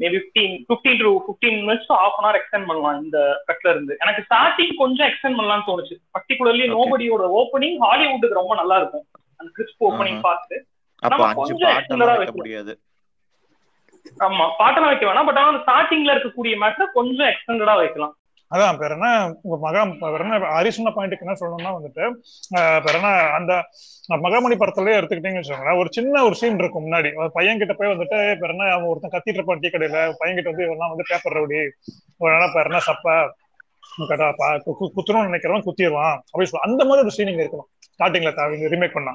Maybe 0.00 0.18
fifteen 0.22 0.54
fifteen 0.68 1.00
to 1.02 1.10
fifteen 1.24 1.58
minutes 1.68 1.88
half 1.88 2.16
an 2.18 2.26
hour 2.26 2.38
extend 2.40 2.66
பண்ணலாம் 2.66 3.02
இந்த 3.04 3.18
கட்ல 3.46 3.70
இருந்து. 3.70 3.96
எனக்கு 4.00 4.22
ஸ்டார்டிங் 4.28 4.74
கொஞ்சம் 4.76 5.08
எக்ஸ்டெண்ட் 5.08 5.38
பண்ணலாம்னு 5.38 5.68
தோணுச்சு. 5.70 5.96
பர்டிகுலர்லி 6.16 6.66
நோபடியோட 6.74 7.26
ஓப்பனிங் 7.40 7.78
ஹாலிவுட்டுக்கு 7.84 8.40
ரொம்ப 8.40 8.54
நல்லா 8.54 8.76
இருக்கும். 8.76 9.06
அந்த 9.36 9.50
கிறிஸ்ப் 9.54 9.84
ஓப்பனிங் 9.88 10.20
பார்த்து 10.20 10.66
அஞ்சு 11.00 11.54
பாட்டெல்லாம் 11.64 12.16
வைக்க 12.16 12.32
முடியாது. 12.34 12.78
ஆமா 14.18 14.44
பாட்டெல்லாம் 14.58 14.92
வைக்க 14.92 15.06
வேணாம். 15.06 15.26
பட் 15.26 15.36
ஆனால் 15.36 15.62
ஸ்டார்டிங்ல 15.64 16.14
இருக்கக்கூடிய 16.14 16.54
மேட்ச 16.62 16.86
கொஞ்சம் 16.92 17.28
எக்ஸ்டெண்டடா 17.32 17.74
வைக்கலாம். 17.76 18.14
அதான் 18.54 18.78
பேர் 18.78 18.90
என்ன 18.90 19.34
உங்க 19.42 19.70
மகா 19.70 19.84
பேர் 19.84 20.20
என்ன 20.20 20.38
ஹரிசுன 20.38 20.92
பாயிண்ட்டுக்கு 20.96 21.20
என்ன 21.20 21.34
சொல்லணும்னா 21.40 21.76
வந்துட்டு 21.76 22.12
பேர் 22.84 22.94
என்ன 22.94 23.08
அந்த 23.08 23.68
மகாமணி 24.08 24.54
படத்துலயே 24.54 24.98
எடுத்துக்கிட்டீங்கன்னு 25.00 25.42
வச்சுக்கோங்களேன். 25.42 25.78
ஒரு 25.78 25.88
சின்ன 25.92 26.24
ஒரு 26.24 26.34
சீன் 26.34 26.58
இருக்கும் 26.58 26.86
முன்னாடி. 26.86 27.14
ஒரு 27.14 27.32
பையன் 27.32 27.58
கிட்ட 27.58 27.72
போய் 27.72 27.88
வந்துட்டு 27.88 28.06
பேர் 28.06 28.50
என்ன 28.50 28.64
அவன் 28.64 28.86
ஒருத்தன் 28.86 29.10
கத்திட்டு 29.10 29.32
இருப்பான் 29.32 29.58
டீ 29.58 29.68
கடையில. 29.68 30.12
பையன் 30.18 30.42
கிட்ட 30.42 30.50
வந்து 30.50 30.64
இவெல்லாம் 30.64 30.88
வந்து 30.88 31.04
பேப்பர் 31.08 31.32
ரவுடி. 31.32 31.68
ஒரு 32.16 32.38
நாள் 32.38 32.50
பேர் 32.54 32.64
என்ன 32.64 32.78
சப்ப? 32.86 33.30
கேட்டா 34.08 34.28
பா- 34.28 34.60
கு- 34.66 34.72
கு- 34.80 34.90
நினைக்கிறவன் 35.06 35.62
குத்திடுவான். 35.62 36.16
அப்படி 36.16 36.48
சொல்லுவான் 36.48 36.60
அந்த 36.60 36.84
மாதிரி 36.84 37.06
ஒரு 37.06 37.16
சீனிங் 37.16 37.36
இருக்கணும் 37.36 37.98
ஸ்டார்டிங்ல 37.98 38.34
ரீமேக் 38.68 38.92
பண்ணா. 38.92 39.14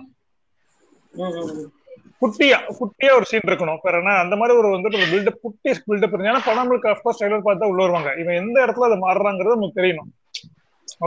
குட்டியா 2.22 2.58
குட்டியா 2.80 3.12
ஒரு 3.20 3.26
சீன் 3.30 3.50
இருக்கணும். 3.50 3.80
வேற 3.86 3.96
என்ன 4.02 4.12
அந்த 4.24 4.36
மாதிரி 4.40 4.58
ஒரு 4.62 4.70
வந்துட்டு 4.76 5.00
ஒரு 5.02 5.08
பில்டப் 5.14 5.42
குட்டி 5.46 5.70
பில்டப் 5.90 6.14
இருக்கு 6.14 6.32
ஏன்னா 6.32 6.44
படங்களுக்கு 6.50 6.92
அஃப்கோர்ஸ் 6.94 7.20
ட்ரைலர் 7.22 7.48
பார்த்து 7.48 7.72
உள்ள 7.72 7.82
வருவாங்க. 7.86 8.12
இவன் 8.22 8.40
எந்த 8.42 8.58
இடத்துல 8.66 8.90
அதை 8.90 8.98
மாறுறாங்கிறது 9.06 9.58
நமக்கு 9.58 9.80
தெரியணும். 9.80 10.12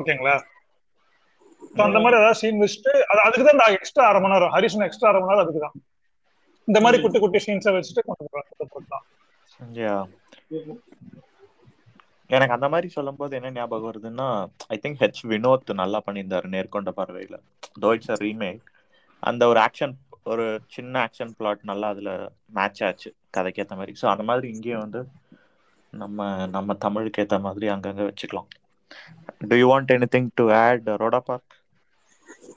ஓகேங்களா? 0.00 0.36
ஸோ 1.76 1.80
அந்த 1.88 1.98
மாதிரி 2.02 2.18
ஏதாவது 2.20 2.40
சீன் 2.40 2.60
வச்சுட்டு 2.62 2.92
அது 3.10 3.20
அதுக்கு 3.26 3.46
தான் 3.48 3.60
நான் 3.62 3.76
எக்ஸ்ட்ரா 3.78 4.04
அரை 4.10 4.20
மணி 4.24 4.34
நேரம் 4.34 4.52
ஹரிசன் 4.56 4.86
எக்ஸ்ட்ரா 4.86 5.08
அரை 5.10 5.20
மணி 5.20 5.32
நேரம் 5.32 5.44
அதுக்கு 5.44 5.62
தான். 5.66 5.76
இந்த 6.68 6.78
மாதிரி 6.84 7.02
குட்டி 7.04 7.18
குட்டி 7.22 7.40
சீன்ஸை 7.46 7.72
வச்சுட்டு 7.76 8.02
கொண்டு 8.08 8.28
போகலாம் 8.34 9.02
எனக்கு 12.30 12.54
அந்த 12.56 12.68
மாதிரி 12.72 12.88
சொல்லும்போது 12.96 13.32
என்ன 13.38 13.50
ஞாபகம் 13.56 13.88
வருதுன்னா 13.88 14.28
ஐ 14.74 14.76
திங்க் 14.84 15.00
ஹெச் 15.02 15.20
வினோத் 15.32 15.72
நல்லா 15.82 15.98
பண்ணியிருந்தாரு 16.06 16.46
நேர்கொண்ட 16.54 16.92
பார்வையில. 16.98 17.36
டோய்ட்ஸ் 17.82 18.08
இட்ஸ் 18.10 18.24
ரீமேக் 18.26 18.62
அந்த 19.22 19.42
ஒரு 19.50 19.58
ஆக்ஷன் 19.66 19.92
ஒரு 20.26 20.44
சின்ன 20.74 20.94
ஆக்ஷன் 21.06 21.32
பிளாட் 21.38 21.68
நல்லா 21.70 21.86
அதுல 21.94 22.10
மேட்ச் 22.56 22.82
ஆச்சு 22.88 23.08
கதைக்கு 23.36 23.62
ஏத்த 23.62 23.74
மாதிரி. 23.80 23.92
ஸோ 24.00 24.06
அந்த 24.12 24.24
மாதிரி 24.30 24.46
இங்கேயும் 24.54 24.84
வந்து 24.84 25.00
நம்ம 25.92 26.20
நம்ம 26.56 26.74
தமிழுக்கு 26.84 27.22
ஏத்த 27.24 27.36
மாதிரி 27.46 27.66
அங்கங்க 27.74 28.04
வச்சுக்கலாம். 28.08 28.48
Do 29.50 29.56
you 29.60 29.66
want 29.72 29.92
anything 30.14 30.30
to 30.40 30.46
add 30.62 30.88
ரோடா 31.02 31.20
park 31.28 31.52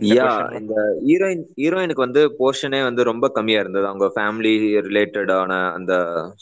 யா 0.09 0.27
இந்த 0.59 0.73
ஹீரோயின் 1.07 1.43
ஹீரோயினுக்கு 1.59 2.05
வந்து 2.05 2.21
போர்ஷனே 2.39 2.79
வந்து 2.87 3.01
ரொம்ப 3.09 3.25
கம்மியா 3.37 3.59
இருந்தது. 3.63 3.85
அவங்க 3.91 4.07
ஃபேமிலி 4.15 4.53
ரிலேட்டடான 4.87 5.51
அந்த 5.77 5.93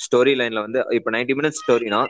ஸ்டோரி 0.06 0.34
லைன்ல 0.40 0.64
வந்து 0.66 0.80
இப்போ 0.98 1.12
90 1.16 1.38
மினிட்ஸ் 1.40 1.62
ஸ்டோரினா 1.64 2.02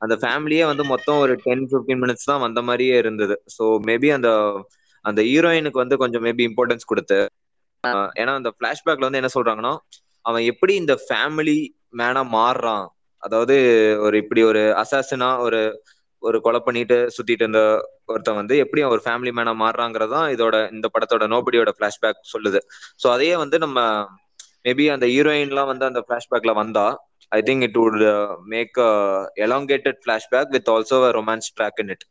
அந்த 0.00 0.14
ஃபேமிலியே 0.22 0.64
வந்து 0.70 0.84
மொத்தம் 0.92 1.20
ஒரு 1.24 1.34
டென் 1.44 1.64
15 1.72 1.98
மினிட்ஸ் 2.02 2.28
தான் 2.30 2.44
வந்த 2.46 2.60
மாதிரியே 2.68 2.96
இருந்தது. 3.02 3.34
ஸோ 3.56 3.64
மேபி 3.88 4.08
அந்த 4.18 4.30
அந்த 5.04 5.20
ஹீரோயினுக்கு 5.28 5.82
வந்து 5.84 5.96
கொஞ்சம் 6.02 6.24
மேபி 6.26 6.42
இம்பார்ட்டன்ஸ் 6.50 6.90
கொடுத்து 6.90 7.18
ஏன்னா 8.16 8.32
அந்த 8.40 8.50
பிளாஷ்பேக்ல 8.60 9.06
வந்து 9.06 9.20
என்ன 9.20 9.30
சொல்றாங்கன்னா 9.34 9.72
அவன் 10.24 10.44
எப்படி 10.50 10.72
இந்த 10.82 10.94
ஃபேமிலி 11.04 11.58
மேனா 12.00 12.22
மாறுறான். 12.34 12.86
அதாவது 13.22 13.56
ஒரு 14.04 14.16
இப்படி 14.22 14.42
ஒரு 14.50 14.62
அசாசனா 14.82 15.30
ஒரு 15.46 15.60
ஒரு 16.22 16.38
கொலை 16.40 16.60
பண்ணிட்டு 16.60 16.96
சுத்திட்டு 17.14 17.44
இருந்த 17.44 17.60
ஒருத்தன் 18.10 18.38
வந்து 18.40 18.54
எப்படி 18.64 18.80
ஒரு 18.88 19.02
ஃபேமிலி 19.04 19.30
மேனா 19.38 19.52
மாறுறாங்கிறதான் 19.62 20.26
இதோட 20.34 20.56
இந்த 20.74 20.86
படத்தோட 20.94 21.24
நோபடியோட 21.32 21.70
பிளாஷ்பேக் 21.78 22.20
சொல்லுது. 22.32 22.60
ஸோ 23.00 23.06
அதையே 23.14 23.34
வந்து 23.42 23.58
நம்ம 23.58 23.78
மேபி 24.66 24.84
அந்த 24.94 25.06
ஹீரோயின்லாம் 25.14 25.70
வந்து 25.72 25.88
அந்த 25.90 26.00
பிளாஷ்பேக்ல 26.08 26.52
வந்தா 26.60 26.86
I 27.32 27.40
think 27.42 27.64
it 27.68 27.78
would 27.80 27.98
make 28.52 28.78
elongated 29.44 30.00
flashback 30.04 30.52
with 30.56 30.70
also 30.74 30.98
romance 31.18 31.50
track 31.58 31.80
in 31.84 31.92
it 31.94 32.06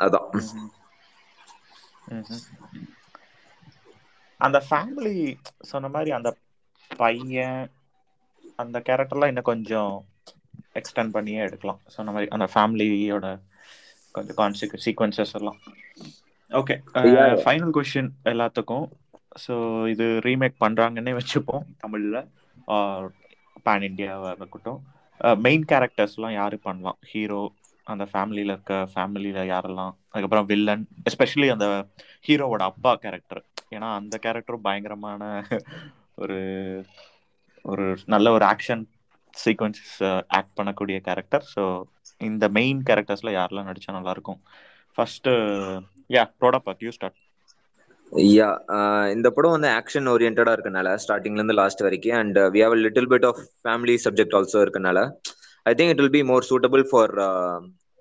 அதான். 0.00 0.28
அந்த 4.40 4.58
ஃபேமிலி 4.68 5.16
சொன்ன 5.70 5.88
மாதிரி 5.94 6.10
அந்த 6.18 6.30
பையன் 6.90 7.60
அந்த 8.62 8.78
கேரக்டர்லாம் 8.88 9.30
இன்னும் 9.32 9.50
கொஞ்சம் 9.52 9.94
எக்ஸ்டெண்ட் 10.78 11.14
பண்ணியே 11.16 11.40
எடுக்கலாம். 11.46 11.80
சொன்ன 11.94 12.12
மாதிரி 12.14 12.30
அந்த 12.36 12.46
ஃபேமிலியோட 12.54 13.28
கொஞ்சம் 14.16 14.38
கான்சிக் 14.40 14.76
சீக்வன்சஸ் 14.84 15.34
எல்லாம். 15.38 15.58
ஓகே. 16.50 16.74
ஃபைனல் 17.44 17.74
கொஷின் 17.76 18.10
எல்லாத்துக்கும். 18.32 18.86
ஸோ 19.44 19.54
இது 19.92 20.06
ரீமேக் 20.26 20.56
பண்ணுறாங்கன்னே 20.64 21.14
வச்சுப்போம். 21.18 21.64
தமிழில் 21.84 22.20
பேன் 23.66 23.86
இண்டியாவாக 23.88 24.36
இருக்கட்டும். 24.40 24.80
மெயின் 25.46 25.64
கேரக்டர்ஸ்லாம் 25.72 26.36
யாரு 26.40 26.56
பண்ணலாம்? 26.66 26.98
ஹீரோ 27.10 27.42
அந்த 27.92 28.04
ஃபேமிலியில் 28.12 28.52
இருக்க 28.54 28.74
ஃபேமிலியில் 28.92 29.50
யாரெல்லாம்? 29.54 29.94
அதுக்கப்புறம் 30.10 30.48
வில்லன் 30.52 30.84
எஸ்பெஷலி 31.10 31.48
அந்த 31.54 31.66
ஹீரோவோட 32.28 32.62
அப்பா 32.70 32.92
கேரக்டர் 33.04 33.42
ஏன்னா 33.76 33.88
அந்த 34.00 34.16
கேரக்டரும் 34.24 34.66
பயங்கரமான 34.68 35.22
ஒரு 36.18 36.38
ஒரு 37.64 37.84
நல்ல 38.06 38.26
ஒரு 38.32 38.44
ஆக்ஷன் 38.44 38.82
சீக்வன்சஸ் 39.34 39.96
ஆக்ட் 40.38 40.56
பண்ணக்கூடிய 40.58 40.96
கேரக்டர் 41.08 41.44
ஸோ 41.54 41.62
இந்த 42.20 42.44
மெயின் 42.58 42.80
கேரக்டர்ஸ்ல 42.88 43.30
யாரெல்லாம் 43.38 43.70
நடிச்சா 43.70 43.96
நல்லா 43.98 44.14
இருக்கும் 44.16 44.40
first 44.98 45.28
ya 46.10 46.24
product 46.40 46.84
you 46.86 46.92
start 46.96 47.20
ya 48.30 48.48
இந்த 49.14 49.28
படம் 49.36 49.54
வந்து 49.54 49.68
ஆக்ஷன் 49.78 50.10
ஓரியன்டா 50.12 50.52
இருக்கனால 50.56 50.88
ஸ்டார்டிங்ல 51.04 51.40
இருந்து 51.40 51.56
லாஸ்ட் 51.60 51.84
வரைக்கும். 51.86 52.18
And 52.20 52.38
we 52.54 52.60
have 52.64 52.76
little 52.84 53.08
bit 53.12 53.26
of 53.30 53.40
family 53.62 53.96
subject 54.04 54.36
also 54.38 54.60
இருக்கனால 54.64 54.98
I 55.66 55.72
think 55.78 55.92
it 55.94 56.02
will 56.02 56.16
be 56.18 56.22
more 56.30 56.48
suitable 56.50 56.84
for 56.90 57.14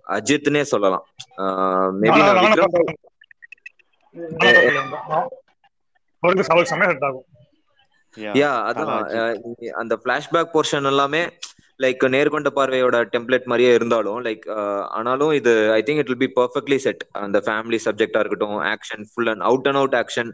அஜித்னே 0.07 0.63
சொல்லலாம். 0.73 1.05
மேபி 2.01 2.21
அவருக்கு 6.23 6.51
அவருக்கு 6.51 6.71
செம்ம 6.71 6.87
ஹெட் 6.91 7.05
ஆகும். 7.07 7.25
யா 8.37 8.51
அதான். 8.69 8.91
அந்த 9.81 9.93
பிளாஷ்பேக் 10.03 10.53
போர்ஷன் 10.55 10.89
எல்லாமே 10.91 11.21
லைக் 11.79 12.03
நேர்கொண்ட 12.15 12.49
பார்வையோட 12.57 12.97
டெம்ப்ளேட் 13.13 13.49
மாதிரியே 13.51 13.71
இருந்தாலும் 13.73 14.19
லைக் 14.27 14.43
ஆனாலும் 14.97 15.31
இது 15.39 15.53
I 15.77 15.79
think 15.87 16.01
it 16.03 16.11
will 16.11 16.23
be 16.25 16.31
perfectly 16.35 16.77
set 16.85 17.03
அந்த 17.23 17.39
ஃபேமிலி 17.45 17.79
சப்ஜெக்டா 17.85 18.21
இருக்கட்டும் 18.21 18.57
action 18.73 19.05
full 19.11 19.31
and 19.33 19.45
out 19.49 19.67
and 19.67 19.81
out 19.81 19.97
action 20.01 20.31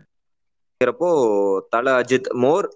இருக்கிறப்போ 0.72 1.12
தல 1.69 1.93
அஜித் 2.01 2.29
மோர் 2.43 2.67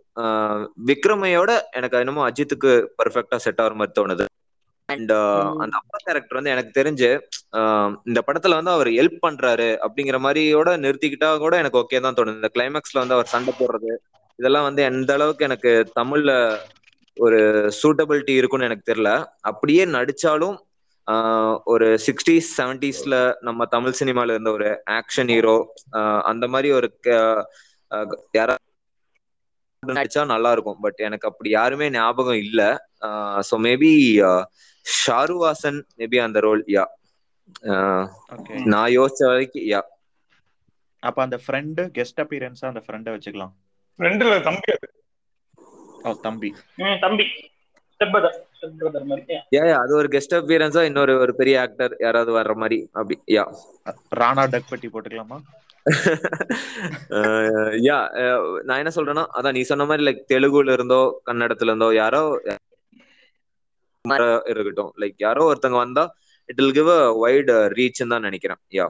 விக்ரமையோட 0.89 1.51
எனக்கு 1.72 2.01
என்னமோ 2.03 2.24
அஜித்துக்கு 2.29 2.72
பர்ஃபெக்டா 3.00 3.38
செட் 3.46 3.62
ஆகிற 3.63 3.75
மாதிரி 3.82 3.96
தோணுது. 4.00 4.25
அண்ட் 4.93 5.13
அந்த 5.62 5.75
அப்பா 5.79 5.97
கேரக்டர் 6.03 6.39
வந்து 6.39 6.53
எனக்கு 6.53 6.71
தெரிஞ்சு 6.77 7.09
ஆஹ், 7.57 7.91
இந்த 8.05 8.19
படத்துல 8.27 8.57
வந்து 8.59 8.71
அவர் 8.71 8.89
ஹெல்ப் 8.95 9.19
பண்றாரு 9.23 9.69
அப்படிங்கிற 9.85 10.19
மாதிரியோட 10.23 10.69
நிறுத்திக்கிட்டா 10.83 11.29
கூட 11.39 11.53
எனக்கு 11.57 11.81
ஓகே 11.81 12.01
தான் 12.01 12.17
தோணுது. 12.17 12.39
இந்த 12.39 12.51
கிளைமேக்ஸ்ல 12.55 13.01
வந்து 13.01 13.17
அவர் 13.17 13.33
சண்டை 13.33 13.53
போடுறது 13.55 13.91
இதெல்லாம் 14.39 14.63
வந்து 14.63 14.81
எந்த 14.83 15.09
அளவுக்கு 15.13 15.43
எனக்கு 15.43 15.71
தமிழ்ல 15.95 16.31
ஒரு 17.17 17.39
சூட்டபிலிட்டி 17.79 18.33
இருக்கும்னு 18.35 18.65
எனக்கு 18.65 18.88
தெரியல. 18.88 19.09
அப்படியே 19.43 19.83
நடிச்சாலும் 19.93 20.55
ஆஹ், 21.07 21.55
ஒரு 21.65 21.88
சிக்ஸ்டீஸ் 22.03 22.50
செவன்டிஸ்ல 22.57 23.15
நம்ம 23.41 23.65
தமிழ் 23.71 23.97
சினிமால 24.00 24.35
இருந்த 24.35 24.51
ஒரு 24.51 24.67
ஆக்ஷன் 24.97 25.31
ஹீரோ 25.31 25.55
அந்த 26.25 26.45
மாதிரி 26.53 26.69
ஒரு 26.73 26.88
யாரா 28.33 28.55
நடிச்சா 29.83 30.21
நல்லா 30.29 30.50
இருக்கும். 30.51 30.79
பட் 30.81 31.00
எனக்கு 31.01 31.29
அப்படி 31.29 31.50
யாருமே 31.51 31.88
ஞாபகம் 31.91 32.39
இல்ல. 32.43 32.62
ஸோ 33.48 33.55
மேபி 33.65 33.89
ஷாருவாசன் 34.86 35.79
மேபி 36.00 36.17
அந்த 36.25 36.38
ரோல் 36.41 36.62
யா 36.74 36.83
நான் 38.72 38.93
யோசிச்ச 38.98 39.22
வரைக்கும் 39.31 39.65
யா 39.72 39.79
அப்ப 41.03 41.17
அந்த 41.24 41.38
ஃப்ரெண்டு 41.43 41.81
கெஸ்ட் 41.95 42.22
அப்பியரன்ஸா 42.24 42.65
அந்த 42.69 42.81
ஃப்ரெண்டை 42.83 43.12
வச்சுக்கலாம். 43.15 43.51
ரெண்டுல 44.00 44.36
தம்பி 44.45 44.69
அது. 44.75 44.88
ஓ 46.03 46.13
தம்பி. 46.22 46.50
தம்பி. 47.03 47.25
அது 49.79 49.91
ஒரு 50.00 50.07
கெஸ்ட் 50.13 50.36
அப்பியரன்ஸா 50.38 50.81
இன்னொரு 50.88 51.13
ஒரு 51.24 51.33
பெரிய 51.39 51.55
ஆக்டர் 51.63 51.93
யாராவது 52.00 52.31
வர்ற 52.38 52.53
மாதிரி 52.55 52.77
அப்படி 52.93 53.15
யா 53.36 53.43
ராணா 54.19 54.43
டக் 54.53 54.69
பட்டி 54.69 54.89
போட்டுக்கலாமா? 54.89 55.38
யா 57.86 57.95
நான் 58.67 58.79
என்ன 58.81 58.91
சொல்றேன்னா 58.98 59.24
அதான் 59.38 59.55
நீ 59.55 59.62
சொன்ன 59.72 59.86
மாதிரி 59.86 60.03
லைக் 60.07 60.22
தெலுங்குல 60.29 60.75
இருந்தோ 60.77 61.00
கன்னடத்துல 61.27 61.72
இருந்தோ 61.72 61.89
யாரோ 61.95 62.22
இருக்கட்டும். 64.51 64.91
லைக் 65.01 65.17
யாரோ 65.19 65.41
ஒருத்தங்க 65.50 65.77
வந்தா 65.79 66.03
it 66.50 66.60
will 66.60 66.75
give 66.77 66.89
a 66.91 67.01
wide 67.22 67.51
reach 67.75 68.01
தான் 68.05 68.25
நினைக்கிறேன். 68.27 68.62
யா 68.77 68.86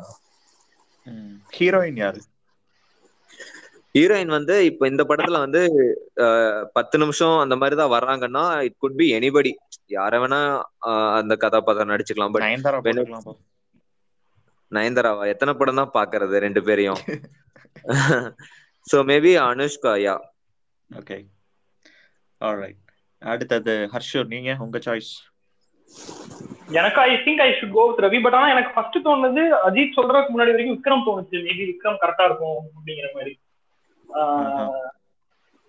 ஹீரோயின் 1.56 2.00
யாரு? 2.02 2.22
ஹீரோயின் 3.96 4.32
வந்து 4.36 4.56
இப்ப 4.70 4.88
இந்த 4.92 5.04
படத்துல 5.10 5.40
வந்து 5.44 5.60
அஹ், 6.26 6.64
பத்து 6.78 6.96
நிமிஷம் 7.02 7.36
அந்த 7.42 7.56
மாதிரி 7.58 7.76
தான் 7.76 7.94
வர்றாங்கன்னா 7.94 8.44
இட் 8.68 8.78
குட் 8.78 8.98
பி 9.00 9.08
எனிபடி 9.18 9.52
யார 9.92 10.14
வேணா 10.24 10.40
அஹ், 10.90 11.12
அந்த 11.20 11.34
கதாபாத்திரம் 11.44 11.92
நடிச்சுக்கலாம். 11.94 12.34
பட் 12.34 12.46
நயன்தாராவா? 14.72 15.24
எத்தனை 15.34 15.54
படம் 15.56 15.80
தான் 15.80 15.96
பாக்குறது 15.96 16.36
ரெண்டு 16.46 16.62
பேரையும்? 16.68 17.02
So 18.88 18.98
maybe 19.10 19.32
Anushka 19.44 19.94
yeah 20.02 20.16
okay 20.90 21.18
alright 22.42 22.80
அடுத்தது 23.24 23.88
ஹர்ஷூர் 23.94 24.28
நீங்க 24.28 24.56
உங்க 24.60 24.78
சாய்ஸ் 24.80 25.12
எனக்கு 26.72 27.00
I 27.02 27.12
think 27.26 27.42
I 27.42 27.50
should 27.52 27.72
go 27.72 27.84
with 27.88 28.04
Ravi 28.04 28.20
but 28.22 28.34
ஆனா 28.34 28.48
எனக்கு 28.50 28.72
ஃபர்ஸ்ட் 28.76 29.06
தோணுது 29.06 29.44
அஜித் 29.68 29.98
சொல்றதுக்கு 29.98 30.34
முன்னாடி 30.34 30.54
வரைக்கும் 30.54 30.78
விக்ரம் 30.78 31.08
தோணுச்சு. 31.08 31.38
மேபி 31.48 31.64
விக்ரம் 31.72 32.00
கரெக்டா 32.04 32.26
இருக்கும் 32.26 32.60
அப்படிங்கிற 32.70 33.10
மாதிரி. 33.16 33.34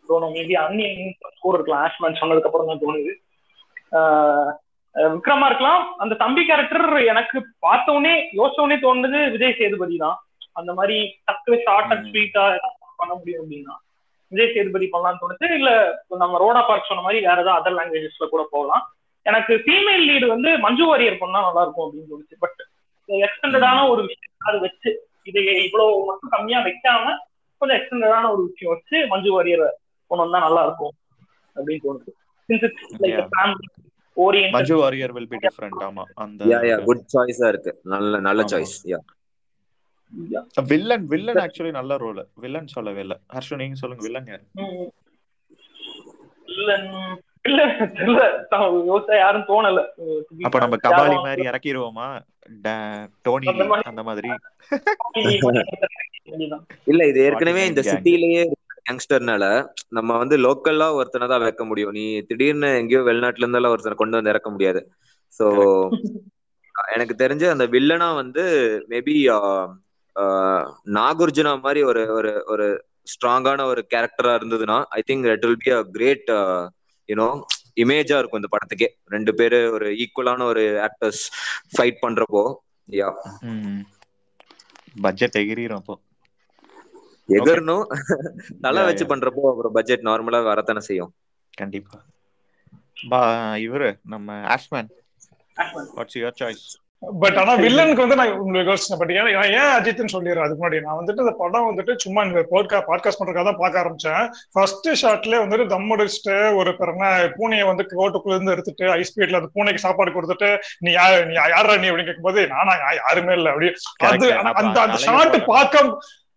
தோணும் 0.08 0.34
மேபி 0.37 0.54
அன்னியன் 0.62 1.02
ஸ்கோர் 1.37 1.54
இருக்கலாம். 1.54 1.84
ஆஷ்மேன் 1.87 2.20
சொன்னதுக்கு 2.20 2.44
அப்புறம் 2.44 2.66
தான் 2.66 2.82
தோணுது. 2.84 3.12
ஆஹ், 3.92 4.50
விக்ரமா 5.14 5.46
இருக்கலாம். 5.46 5.94
அந்த 5.99 6.14
தம்பி 6.14 6.44
கேரக்டர் 6.44 6.87
எனக்கு 7.04 7.38
பார்த்த 7.58 7.92
உடனே 7.92 8.14
யோசிச்ச 8.32 8.61
உடனே 8.61 8.78
தோணுது 8.80 9.30
விஜய் 9.30 9.58
சேதுபதி 9.58 9.96
தான். 9.96 10.18
அந்த 10.52 10.73
மாதிரி 10.73 10.96
டக்கு 11.26 11.62
ஷார்ட் 11.64 11.92
அண்ட் 11.92 12.06
ஸ்வீட்டா 12.11 12.44
பண்ண 12.96 13.14
முடியும் 13.14 13.42
அப்படின்னா. 13.42 13.75
விஜய் 14.34 14.52
சேதுபதி 14.54 14.86
பண்ணலாம்னு 14.92 15.22
தோணுச்சு 15.22 15.48
இல்ல 15.58 15.70
நம்ம 16.22 16.38
ரோடா 16.44 16.62
பார்க் 16.68 16.90
சொன்ன 16.90 17.04
மாதிரி 17.06 17.18
வேற 17.26 17.38
ஏதாவது 17.42 17.58
அதர் 17.60 17.78
லாங்குவேஜஸ்ல 17.78 18.28
கூட 18.28 18.42
போகலாம். 18.50 18.84
எனக்கு 19.26 19.52
ஃபீமேல் 19.64 20.04
லீடு 20.08 20.26
வந்து 20.26 20.50
மஞ்சு 20.58 20.84
வாரியர் 20.86 21.20
பண்ணா 21.22 21.40
நல்லா 21.46 21.62
இருக்கும் 21.62 21.84
அப்படின்னு 21.86 22.10
தோணுச்சு. 22.12 22.36
பட் 22.38 22.60
எக்ஸ்டெண்டடான 23.08 23.78
ஒரு 23.92 24.02
விஷயம். 24.02 24.34
அது 24.48 24.58
வச்சு 24.60 24.90
இதை 25.24 25.42
இவ்வளவு 25.66 26.04
மட்டும் 26.04 26.32
கம்மியா 26.34 26.60
வைக்காம 26.66 27.04
கொஞ்சம் 27.60 27.78
எக்ஸ்டெண்டடான 27.78 28.30
ஒரு 28.34 28.42
விஷயம் 28.48 28.72
வச்சு 28.74 28.96
மஞ்சு 29.12 29.30
வாரியரை 29.36 29.68
கொண்டு 30.10 30.24
வந்தா 30.24 30.40
நல்லா 30.46 30.62
இருக்கும் 30.64 30.94
அப்படின்னு 31.56 31.84
தோணுது. 31.86 32.12
Manju 34.54 34.74
Warrier 34.80 35.12
will 35.12 35.30
be 35.32 35.38
different 35.44 35.82
ஆமா 35.86 36.04
அந்த 36.24 36.42
யா 36.50 36.58
யா 36.70 36.76
குட் 36.88 37.06
சாய்ஸா 37.14 37.46
இருக்கு. 37.48 37.72
நல்ல 37.94 38.20
நல்ல. 38.20 38.42
Choice 38.52 38.76
yeah 38.92 38.98
villain 40.66 41.04
villain 41.06 41.40
actually 41.42 41.71
நல்ல 41.71 41.97
ரோல் 41.97 42.21
வில்லன் 42.35 42.66
சொல்லவே 42.68 43.00
இல்ல. 43.00 43.14
ஹர்ஷு 43.33 43.56
நீங்க 43.56 43.75
சொல்லுங்க. 43.75 44.02
வில்லன் 44.02 44.26
யாரு? 44.26 44.44
இல்லன் 46.49 46.87
இல்ல 47.44 47.62
இல்ல 48.02 48.21
யோசிச்சா 48.87 49.16
யாரும் 49.16 49.49
தோணல. 49.49 49.80
அப்ப 50.42 50.59
நம்ம 50.59 50.76
கபாலி 50.85 51.16
மாதிரி 51.23 51.42
இறக்கிடுவோமா 51.49 52.06
டா- 52.62 53.09
டோனி 53.23 53.47
அந்த 53.85 54.02
மாதிரி. 54.02 54.28
இல்ல 56.85 57.06
இது 57.06 57.21
ஏற்கனவே 57.21 57.66
இந்த 57.66 57.80
49 57.80 57.85
gang. 57.85 57.90
சிட்டிலேயே 57.92 58.44
யங்ஸ்டர்னால 58.90 59.44
நம்ம 59.88 60.16
வந்து 60.16 60.37
லோக்கல்லா 60.38 60.92
ஒருத்தனை 60.92 61.28
தான் 61.28 61.42
வைக்க 61.42 61.64
முடியும். 61.64 61.92
நீ 61.92 62.04
திடீர்னு 62.21 62.78
எங்கேயோ 62.78 63.00
வெளிநாட்டுல 63.00 63.47
இருந்தெல்லாம் 63.47 63.68
ஒருத்தனை 63.68 63.97
கொண்டு 63.97 64.16
வந்து 64.16 64.30
இறக்க 64.30 64.50
முடியாது. 64.50 64.80
சோ 65.40 65.47
எனக்கு 66.92 67.14
தெரிஞ்ச 67.18 67.50
அந்த 67.50 67.66
வில்லனா 67.66 68.14
வந்து 68.14 68.42
மேபி 68.88 69.14
நாகார்ஜுனா 70.97 71.52
மாதிரி 71.61 71.80
ஒரு 71.83 72.02
ஒரு 72.11 72.33
ஒரு 72.47 72.66
ஸ்ட்ராங்கான 73.12 73.64
ஒரு 73.64 73.80
கேரக்டரா 73.90 74.33
இருந்ததுன்னா 74.38 74.78
I 74.90 75.00
think 75.09 75.26
it 75.33 75.44
will 75.44 75.62
be 75.64 75.73
a 75.73 75.80
great 75.90 76.30
you know 77.09 77.28
இமேஜா 77.76 78.16
இருக்கும் 78.18 78.40
இந்த 78.40 78.50
படத்துக்கே. 78.52 78.88
ரெண்டு 79.06 79.33
பேரு 79.35 79.59
ஒரு 79.73 79.88
ஈக்குவலான 79.97 80.44
ஒரு 80.44 80.64
ஆக்டர்ஸ் 80.87 81.23
ஃபைட் 81.73 82.02
பண்றப்போ 82.02 82.44
யா 82.88 83.09
பட்ஜெட் 85.04 85.38
எகிரிரும் 85.40 85.80
அப்போ. 85.80 85.94
எகரணும். 87.28 87.85
Yeah, 88.71 88.88
வச்சு. 88.88 89.04
பண்றப்போ 89.12 89.44
அப்புறம் 89.50 89.75
பட்ஜெட் 89.76 90.06
நார்மலா 90.09 90.40
வரத்தானே 90.44 90.83
செய்யும். 90.88 91.12
கண்டிப்பா. 91.54 91.99
பா 93.11 93.21
இவரு 93.64 93.90
நம்ம 94.12 94.28
ஆஷ்மேன் 94.54 94.90
வாட்ஸ் 95.97 96.18
யுவர் 96.18 96.38
சாய்ஸ் 96.40 96.66
பட் 97.20 97.38
ஆனா 97.40 97.52
வில்லனுக்கு 97.58 98.02
வந்து 98.02 98.18
நான் 98.18 98.32
உங்களுக்கு 98.38 98.70
யோசிச்சேன் 98.70 99.00
பட் 99.00 99.12
ஏன் 99.14 99.28
ஏன் 99.54 99.70
அஜித்னு 99.75 100.12
சொல்லிடுறேன்? 100.12 100.44
அதுக்கு 100.44 100.61
முன்னாடி 100.61 100.80
நான் 100.84 100.99
வந்துட்டு 100.99 101.25
இந்த 101.25 101.34
படம் 101.38 101.68
வந்துட்டு 101.68 101.92
சும்மா 102.02 102.20
இந்த 102.25 102.42
போட்கா 102.50 102.78
பாட்காஸ்ட் 102.88 103.20
பண்றதுக்காக 103.20 103.46
தான் 103.46 103.61
பார்க்க 103.61 103.82
ஆரம்பிச்சேன். 103.82 104.23
ஃபர்ஸ்ட் 104.54 104.88
ஷாட்லயே 105.00 105.40
வந்துட்டு 105.42 105.66
தம் 105.73 105.90
அடிச்சுட்டு 105.94 106.37
ஒரு 106.58 106.73
பிறன 106.78 107.02
பூனையை 107.37 107.66
வந்து 107.70 107.87
கோட்டுக்குள்ள 107.92 108.37
இருந்து 108.37 108.54
எடுத்துட்டு 108.54 108.87
ஐஸ் 108.94 109.11
ஸ்பீட்ல 109.11 109.40
அந்த 109.40 109.50
பூனைக்கு 109.54 109.84
சாப்பாடு 109.84 110.14
கொடுத்துட்டு 110.14 110.50
நீ 110.82 110.92
யாரு 110.94 111.18
நீ 111.28 111.34
யாரா 111.50 111.75
நீ? 111.76 111.88
அப்படின்னு 111.88 112.08
கேட்கும்போது 112.08 112.42
நானா 112.52 112.75
யாருமே 113.00 113.34
இல்ல 113.38 113.50
அப்படி. 113.52 113.70
அது. 114.11 114.28
அந்த 114.54 114.78
அந்த 114.84 114.99
ஷாட் 115.06 115.38
பார்க்க 115.50 115.84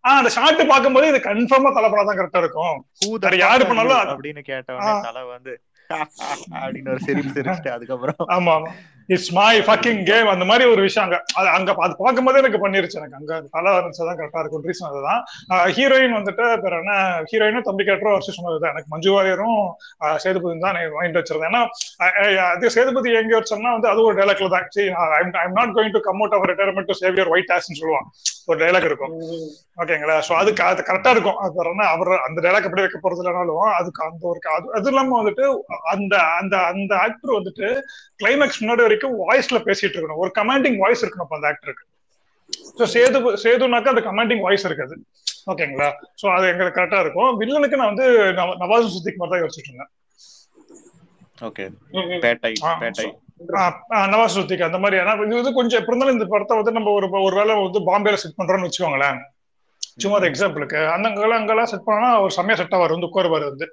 ஆஹ் 0.04 0.18
அந்த 0.18 0.30
ஷாட் 0.34 0.60
பார்க்கும்போது 0.68 1.06
இது 1.08 1.20
கன்ஃபார்மா 1.24 1.70
தலைப்படா 1.76 2.04
தான் 2.04 2.18
கரெக்டா 2.18 2.42
இருக்கும். 2.42 2.76
யாரு 3.42 3.62
பண்ணாலும் 3.66 3.98
அப்படின்னு 4.12 4.44
கேட்டவனே. 4.46 4.92
தலை 5.08 5.24
வந்து 5.30 5.54
அப்படின்னு 6.56 6.90
ஒரு 6.92 7.02
சிரிப்பு 7.04 7.30
சிரிச்சுட்டு 7.36 7.70
அதுக்கப்புறம். 7.74 8.18
ஆமா 8.34 8.54
ஆமா. 8.56 8.70
இட்ஸ் 9.08 9.30
மை 9.36 9.52
ஃபக்கிங் 9.66 10.00
கேம் 10.08 10.28
அந்த 10.32 10.44
மாதிரி 10.48 10.64
ஒரு 10.72 10.80
விஷயம் 10.86 11.04
அங்க 11.06 11.18
அது 11.38 11.48
அங்க 11.56 11.74
அது 11.84 11.94
பார்க்கும்போதே 12.00 12.40
எனக்கு 12.42 12.60
பண்ணிருச்சு 12.64 12.98
எனக்கு. 13.00 13.18
அங்க 13.20 13.34
தலை 13.54 13.70
தான் 14.00 14.18
கரெக்டா 14.18 14.40
இருக்கும். 14.42 14.64
ரீசன் 14.68 14.88
அதுதான். 14.90 15.20
ஹீரோயின் 15.76 16.16
வந்துட்டு 16.18 16.46
பேர் 16.64 16.78
என்ன 16.80 16.94
ஹீரோயினும் 17.30 17.66
தம்பி 17.68 17.86
கேட்டரும் 17.88 18.16
வருஷம் 18.16 18.36
சொன்னதுதான். 18.38 18.72
எனக்கு 18.74 18.92
மஞ்சு 18.94 19.12
வாரியரும் 19.16 19.60
ஆஹ் 20.04 20.18
சேதுபதி 20.24 20.58
தான் 20.66 20.76
நான் 20.78 20.96
மைண்ட் 20.98 21.18
வச்சிருந்தேன். 21.20 21.52
ஏன்னா 21.52 21.62
அது 22.52 22.74
சேதுபதி 22.76 23.14
எங்க 23.22 23.34
வச்சோம்னா 23.38 23.72
வந்து 23.76 23.90
அது 23.92 24.06
ஒரு 24.08 24.18
டைலாக்ல 24.20 24.50
தான். 24.56 24.68
சரி 24.76 24.88
I'm 25.44 25.56
not 25.60 25.74
going 25.78 25.94
to 25.96 26.02
come 26.08 26.20
out 26.22 26.36
of 26.38 26.46
retirement 26.52 26.90
to 26.92 26.98
save 27.02 27.16
your 27.20 27.32
white 27.36 27.54
ஆஸ்ன்னு 27.56 27.80
சொல்லுவான். 27.82 28.08
ஒரு 28.50 28.58
டைலாக் 28.64 28.88
இருக்கும். 28.90 29.14
ஓகேங்களா? 29.82 30.14
ஸோ 30.28 30.32
அதுக்கு 30.38 30.62
அது 30.68 30.86
கரெக்டா 30.88 31.10
இருக்கும். 31.14 31.38
அது 31.42 31.52
பேர் 31.56 31.72
என்ன 31.72 31.88
அவர் 31.94 32.12
அந்த 32.26 32.38
டைலாக் 32.44 32.68
எப்படி 32.68 32.84
வைக்க 32.84 32.98
போறது 33.02 33.22
இல்லைனாலும் 33.22 33.66
அதுக்கு 33.78 34.00
அந்த 34.06 34.24
ஒரு 34.30 34.40
அது 34.56 34.72
அது 34.78 34.88
இல்லாம 34.92 35.16
வந்துட்டு 35.20 35.44
அந்த 35.92 36.14
அந்த 36.40 36.54
அந்த 36.70 36.92
ஆக்டர் 37.04 37.36
வந்துட்டு 37.38 37.68
கிளைமேக்ஸ் 38.22 38.60
முன்னாடி 38.62 38.82
வரைக்கும் 38.98 39.20
வாய்ஸ்ல 39.22 39.58
பேசிட்டு 39.68 39.96
இருக்கணும். 39.96 40.20
ஒரு 40.24 40.30
கமாண்டிங் 40.38 40.78
வாய்ஸ் 40.82 41.04
இருக்கணும் 41.04 41.36
அந்த 41.38 41.48
ஆக்டருக்கு 41.52 41.84
ஸோ 42.78 42.84
சேது 42.92 43.18
சேதுனாக்கா 43.42 43.92
அந்த 43.92 44.02
கமாண்டிங் 44.06 44.42
வாய்ஸ் 44.44 44.64
இருக்காது. 44.68 44.94
ஓகேங்களா 45.52 45.88
சோ 46.20 46.26
அது 46.34 46.44
எங்களுக்கு 46.52 46.78
கரெக்டா 46.78 47.00
இருக்கும். 47.04 47.32
வில்லனுக்கு 47.40 47.78
நான் 47.80 47.90
வந்து 47.92 48.06
நவ- 48.38 48.56
நவாஸ் 48.62 48.92
சித்திக் 48.94 49.18
மாதிரி 49.20 49.32
தான் 49.34 49.42
யோசிச்சுட்டு 49.42 49.70
இருந்தேன். 49.70 49.90
ஓகே 51.48 51.64
பேட்டை 52.24 52.52
பேட்டை. 52.82 53.06
நவாஸ் 54.14 54.36
சித்திக் 54.36 54.66
அந்த 54.68 54.78
மாதிரி. 54.84 54.96
ஏன்னா 55.02 55.14
இது 55.26 55.40
வந்து 55.40 55.56
கொஞ்சம் 55.58 55.80
எப்படி 55.80 55.94
இருந்தாலும் 55.94 56.16
இந்த 56.18 56.28
படத்தை 56.32 56.56
வந்து 56.60 56.76
நம்ம 56.78 56.94
ஒரு 56.98 57.08
ஒரு 57.26 57.36
வேளை 57.40 57.56
வந்து 57.60 57.82
பாம்பேல 57.90 58.20
செட் 58.22 58.38
பண்றோம்னு 58.40 58.68
வச்சுக்கோங்களேன். 58.68 59.20
சும்மா 60.02 60.16
ஒரு 60.20 60.28
எக்ஸாம்பிளுக்கு 60.30 60.80
அந்த 60.94 61.06
அங்கெல்லாம் 61.10 61.40
அங்கெல்லாம் 61.40 61.70
செட் 61.72 61.86
பண்ணா 61.86 62.10
ஒரு 62.24 62.32
செம்மையா 62.38 62.58
செட் 62.60 62.74
ஆவார் 62.76 62.96
வந்து 62.96 63.10
உட்காருவார் 63.10 63.50
வந்து. 63.50 63.68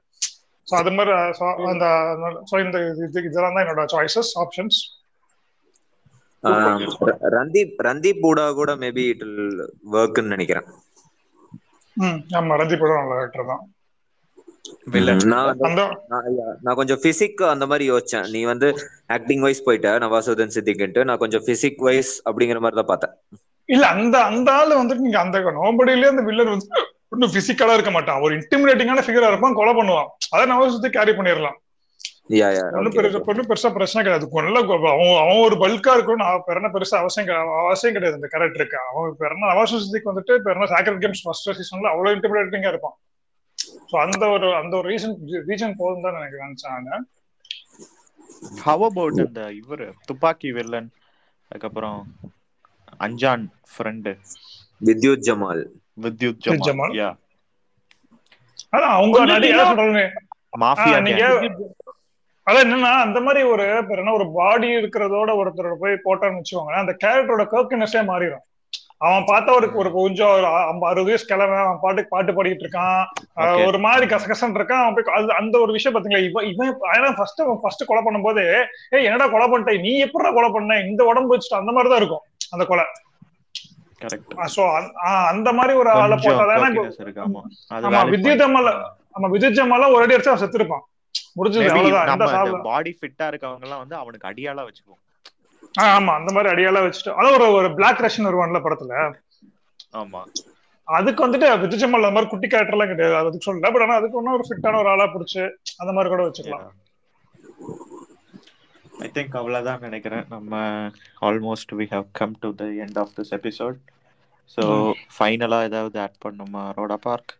ஸோ 0.67 0.75
அது 0.75 0.91
மாதிரி 0.91 1.11
so 1.39 1.47
அந்த 1.71 1.87
ஸோ 2.51 2.55
இந்த 2.65 2.77
இது 3.05 3.25
இதெல்லாம் 3.29 3.55
தான் 3.55 3.63
என்னோட 3.65 3.83
சாய்ஸஸ் 3.95 4.31
ஆப்ஷன்ஸ் 4.43 4.77
ரந்தீப் 7.37 7.81
ரந்தீப் 7.87 8.21
பூடா 8.23 8.45
கூட 8.59 8.71
மேபி 8.83 9.03
இட் 9.13 9.23
வில் 9.27 9.61
ஒர்க்னு 9.97 10.33
நினைக்கிறேன். 10.33 10.67
ம் 11.97 12.19
ஆமா 12.37 12.57
ரஞ்சி 12.61 12.77
படம் 12.79 12.99
நல்ல 13.01 13.21
ஆக்டர் 13.23 13.49
தான். 13.51 13.63
வில்லன் 14.93 15.23
நான் 16.65 16.77
கொஞ்சம் 16.79 17.01
பிசிக் 17.05 17.41
அந்த 17.53 17.65
மாதிரி 17.71 17.85
யோசிச்சேன். 17.91 18.27
நீ 18.35 18.41
வந்து 18.51 18.67
ஆக்டிங் 19.15 19.43
வைஸ் 19.45 19.65
போயிட்ட 19.67 19.91
நவாசுதன் 20.03 20.53
சித்திக்கிட்டு 20.55 21.03
நான் 21.09 21.21
கொஞ்சம் 21.23 21.45
பிசிக் 21.49 21.83
வைஸ் 21.87 22.13
அப்படிங்கிற 22.29 22.61
மாதிரி 22.63 22.79
தான் 22.81 22.91
பார்த்தேன். 22.91 23.13
இல்ல 23.69 23.85
அந்த 23.95 24.15
அந்த 24.29 24.49
ஆளு 24.59 24.73
வந்துட்டு 24.81 25.05
நீங்க 25.05 25.19
அந்த 25.25 25.37
நோபடியிலே 25.59 26.11
அந்த 26.13 26.23
வில்லன் 26.29 26.53
வந்து 26.53 26.67
ஒன்னும் 27.13 27.33
பிசிக்கலா 27.35 27.75
இருக்க 27.77 27.91
மாட்டான். 27.95 28.21
ஒரு 28.25 28.33
இன்டிமிடேட்டிங்கான 28.39 29.03
ஃபிகரா 29.05 29.29
இருப்பான் 29.31 29.57
கொலை 29.59 29.73
பண்ணுவான். 29.79 30.09
அதை 30.33 30.43
நம்ம 30.51 30.69
சுத்தி 30.75 30.89
கேரி 30.97 31.13
பண்ணிடலாம். 31.17 31.57
ஒன்னும் 32.29 32.95
பெருசா 33.49 33.69
பிரச்சனை 33.75 34.01
கிடையாது. 34.03 34.27
நல்ல 34.37 34.59
அவன் 34.93 35.17
அவன் 35.23 35.41
ஒரு 35.47 35.55
பல்கா 35.63 35.91
இருக்கும் 35.97 36.21
நான் 36.23 36.45
பெருன 36.47 36.71
பெருசா 36.75 36.95
அவசியம் 37.01 37.27
அவசியம் 37.63 37.95
கிடையாது 37.95 38.19
இந்த 38.19 38.29
கேரக்டருக்கு 38.33 38.77
அவன் 38.83 39.19
பெருன 39.21 39.49
நவாசுதிக்கு 39.51 40.11
வந்துட்டு 40.11 40.35
பெருன 40.47 40.67
சாக்கர் 40.71 41.01
கேம்ஸ் 41.03 41.23
ஃபர்ஸ்ட் 41.25 41.51
சீசன்ல 41.59 41.91
அவ்வளவு 41.93 42.15
இன்டிமிடேட்டிங்கா 42.17 42.71
இருப்பான். 42.73 42.95
சோ 43.89 43.95
அந்த 44.05 44.23
ஒரு 44.35 44.47
அந்த 44.61 44.73
ஒரு 44.79 44.87
ரீசன் 44.93 45.15
ரீசன் 45.49 45.77
போதும் 45.81 46.05
தான் 46.05 46.19
எனக்கு 46.21 46.43
நினைச்சாங்க 46.45 46.89
ஹவ் 48.65 48.83
அபவுட் 48.89 49.21
அந்த 49.25 49.43
இவரு? 49.59 49.87
துப்பாக்கி 50.09 50.49
வில்லன் 50.57 50.89
அதுக்கப்புறம் 51.51 51.99
அஞ்சான் 53.05 53.45
ஃப்ரெண்டு 53.73 54.11
வித்யுத் 54.81 55.25
ஜமால். 55.27 55.63
வித்யுத் 56.03 56.41
ஜமால். 56.67 56.93
யா 56.99 57.09
அதான் 58.73 58.93
அவங்க 58.95 59.17
மாஃபியா 60.63 60.97
அதான் 62.47 62.63
என்னன்னா 62.65 62.91
அந்த 63.05 63.19
மாதிரி 63.25 63.41
ஒரு 63.51 63.63
பேர் 63.87 64.01
என்ன 64.01 64.17
ஒரு 64.17 64.25
பாடி 64.35 64.67
இருக்கிறதோட 64.79 65.29
ஒருத்தரோட 65.39 65.75
போய் 65.83 66.03
போட்டான்னு 66.03 66.39
வச்சுக்கோங்களேன் 66.39 66.83
அந்த 66.83 66.93
கேரக்டரோட 67.03 67.45
கர்க்கினஸே 67.53 68.01
மாறிடும் 68.09 68.43
அவன் 69.05 69.25
பார்த்தா 69.29 69.55
ஒரு 69.57 69.67
ஒரு 69.79 69.89
கொஞ்சம் 69.95 70.33
ஒரு 70.33 70.45
அறுபது 70.89 71.07
வயசு 71.07 71.25
கிழமை 71.29 71.55
அவன் 71.63 71.81
பாட்டுக்கு 71.81 72.13
பாட்டு 72.13 72.35
பாடிட்டு 72.35 72.63
இருக்கான். 72.65 73.01
ஒரு 73.65 73.79
மாதிரி 73.85 74.05
கசகசன் 74.11 74.55
இருக்கான். 74.59 74.83
அவன் 74.83 74.95
போய் 74.97 75.15
அது 75.17 75.33
அந்த 75.39 75.55
ஒரு 75.63 75.71
விஷயம் 75.77 75.95
பாத்தீங்களா 75.95 76.21
இவன் 76.27 76.47
இவன் 76.51 76.69
ஏன்னா 76.95 77.09
ஃபர்ஸ்ட் 77.17 77.41
அவன் 77.45 77.59
ஃபர்ஸ்ட் 77.63 77.87
கொலை 77.89 78.01
பண்ணும்போது 78.05 78.43
ஏய் 78.95 79.05
என்னடா 79.07 79.27
கொலை 79.33 79.47
பண்ணிட்ட 79.47 79.75
நீ 79.85 79.93
எப்படா 80.05 80.29
கொலை 80.37 80.49
பண்ண? 80.55 80.77
இந்த 80.89 81.01
உடம்பு 81.11 81.33
வச்சுட்டு 81.33 81.59
அந்த 81.61 81.73
மாதிரி 81.75 81.91
தான் 81.93 82.01
இருக்கும் 82.03 82.23
அந்த 82.55 82.65
கொலை. 82.71 82.85
அந்த 85.31 85.49
மாதிரி 85.59 85.75
ஒரு 85.81 85.91
ஆளை 85.97 86.17
போட்டாதான் 86.25 86.63
வித்யுத். 88.13 88.41
ஜமால் 88.43 88.71
நம்ம 89.15 89.27
விஜய் 89.35 89.57
ஜமாலாம் 89.59 89.93
ஒரு 89.95 90.03
அடி 90.05 90.15
அடிச்சா 90.15 90.33
அவன் 90.33 90.43
செத்துருப்பான். 90.43 90.83
முடிஞ்சது 91.35 92.59
பாடி 92.69 92.91
ஃபிட்டா 92.99 93.25
இருக்கவங்க 93.31 93.67
எல்லாம் 93.67 93.83
வந்து 93.83 93.95
அவனுக்கு 94.01 94.29
அடியாளா 94.29 94.65
வச்சுக்குவோம். 94.67 95.01
ஆமா 95.87 96.11
அந்த 96.19 96.29
மாதிரி 96.35 96.51
அடியெல்லாம் 96.51 96.85
வச்சுட்டு 96.85 97.15
அதான் 97.17 97.35
ஒரு 97.37 97.47
ஒரு 97.59 97.69
பிளாக் 97.77 98.03
ரஷ்யன் 98.05 98.27
வருவான்ல 98.29 98.59
படத்துல. 98.65 98.93
ஆமா. 100.01 100.21
அதுக்கு 100.87 101.23
வந்துட்டு 101.23 101.47
விஜய் 101.61 101.81
ஜமால் 101.81 102.01
அந்த 102.01 102.15
மாதிரி 102.15 102.31
குட்டி 102.31 102.47
கேரக்டர் 102.47 102.75
எல்லாம் 102.77 102.91
கிடையாது. 102.91 103.15
அதுக்கு 103.21 103.45
சொல்லல 103.45 103.71
பட் 103.73 103.85
ஆனா 103.85 103.97
அதுக்கு 103.99 104.19
ஒன்னும் 104.19 104.35
ஒரு 104.37 104.45
ஃபிட்டான 104.47 104.79
ஒரு 104.81 104.91
ஆளா 104.91 105.05
பிடிச்சு 105.13 105.43
அந்த 105.81 105.91
மாதிரி 105.91 106.11
கூட 106.13 106.23
வச்சுக்கலாம். 106.27 106.65
ஐ 109.01 109.09
திங்க் 109.15 109.37
அவ்வளவுதான் 109.39 109.81
நினைக்கிறேன். 109.81 110.25
நம்ம 110.29 110.53
almost 111.21 111.73
we 111.79 111.87
have 111.93 112.05
come 112.19 112.35
to 112.43 112.49
the 112.55 112.67
end 112.83 112.99
of 113.03 113.13
this 113.17 113.33
episode 113.39 113.77
so 114.57 114.63
ஃபைனலா 115.15 115.59
ஏதாவது 115.69 115.97
ஆட் 116.03 116.21
பண்ணுமா 116.25 116.63
ரோடா 116.77 116.97
பார்க் 117.05 117.33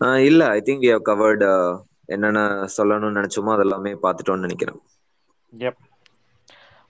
ஆஹ் 0.00 0.22
இல்ல. 0.24 0.42
I 0.50 0.60
think 0.66 0.82
we 0.84 0.90
have 0.92 1.06
covered 1.08 1.44
என்னென்ன 2.06 2.40
சொல்லணும்னு 2.76 3.18
நினைச்சோமோ 3.20 3.54
அதெல்லாமே 3.56 3.94
பார்த்துட்டோம்னு 4.02 4.46
நினைக்கிறேன். 4.46 4.80
எப் 5.52 5.82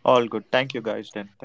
all 0.02 0.28
good 0.28 0.48
thank you 0.52 0.80
guys 0.80 1.12
then 1.12 1.30
thank 1.38 1.44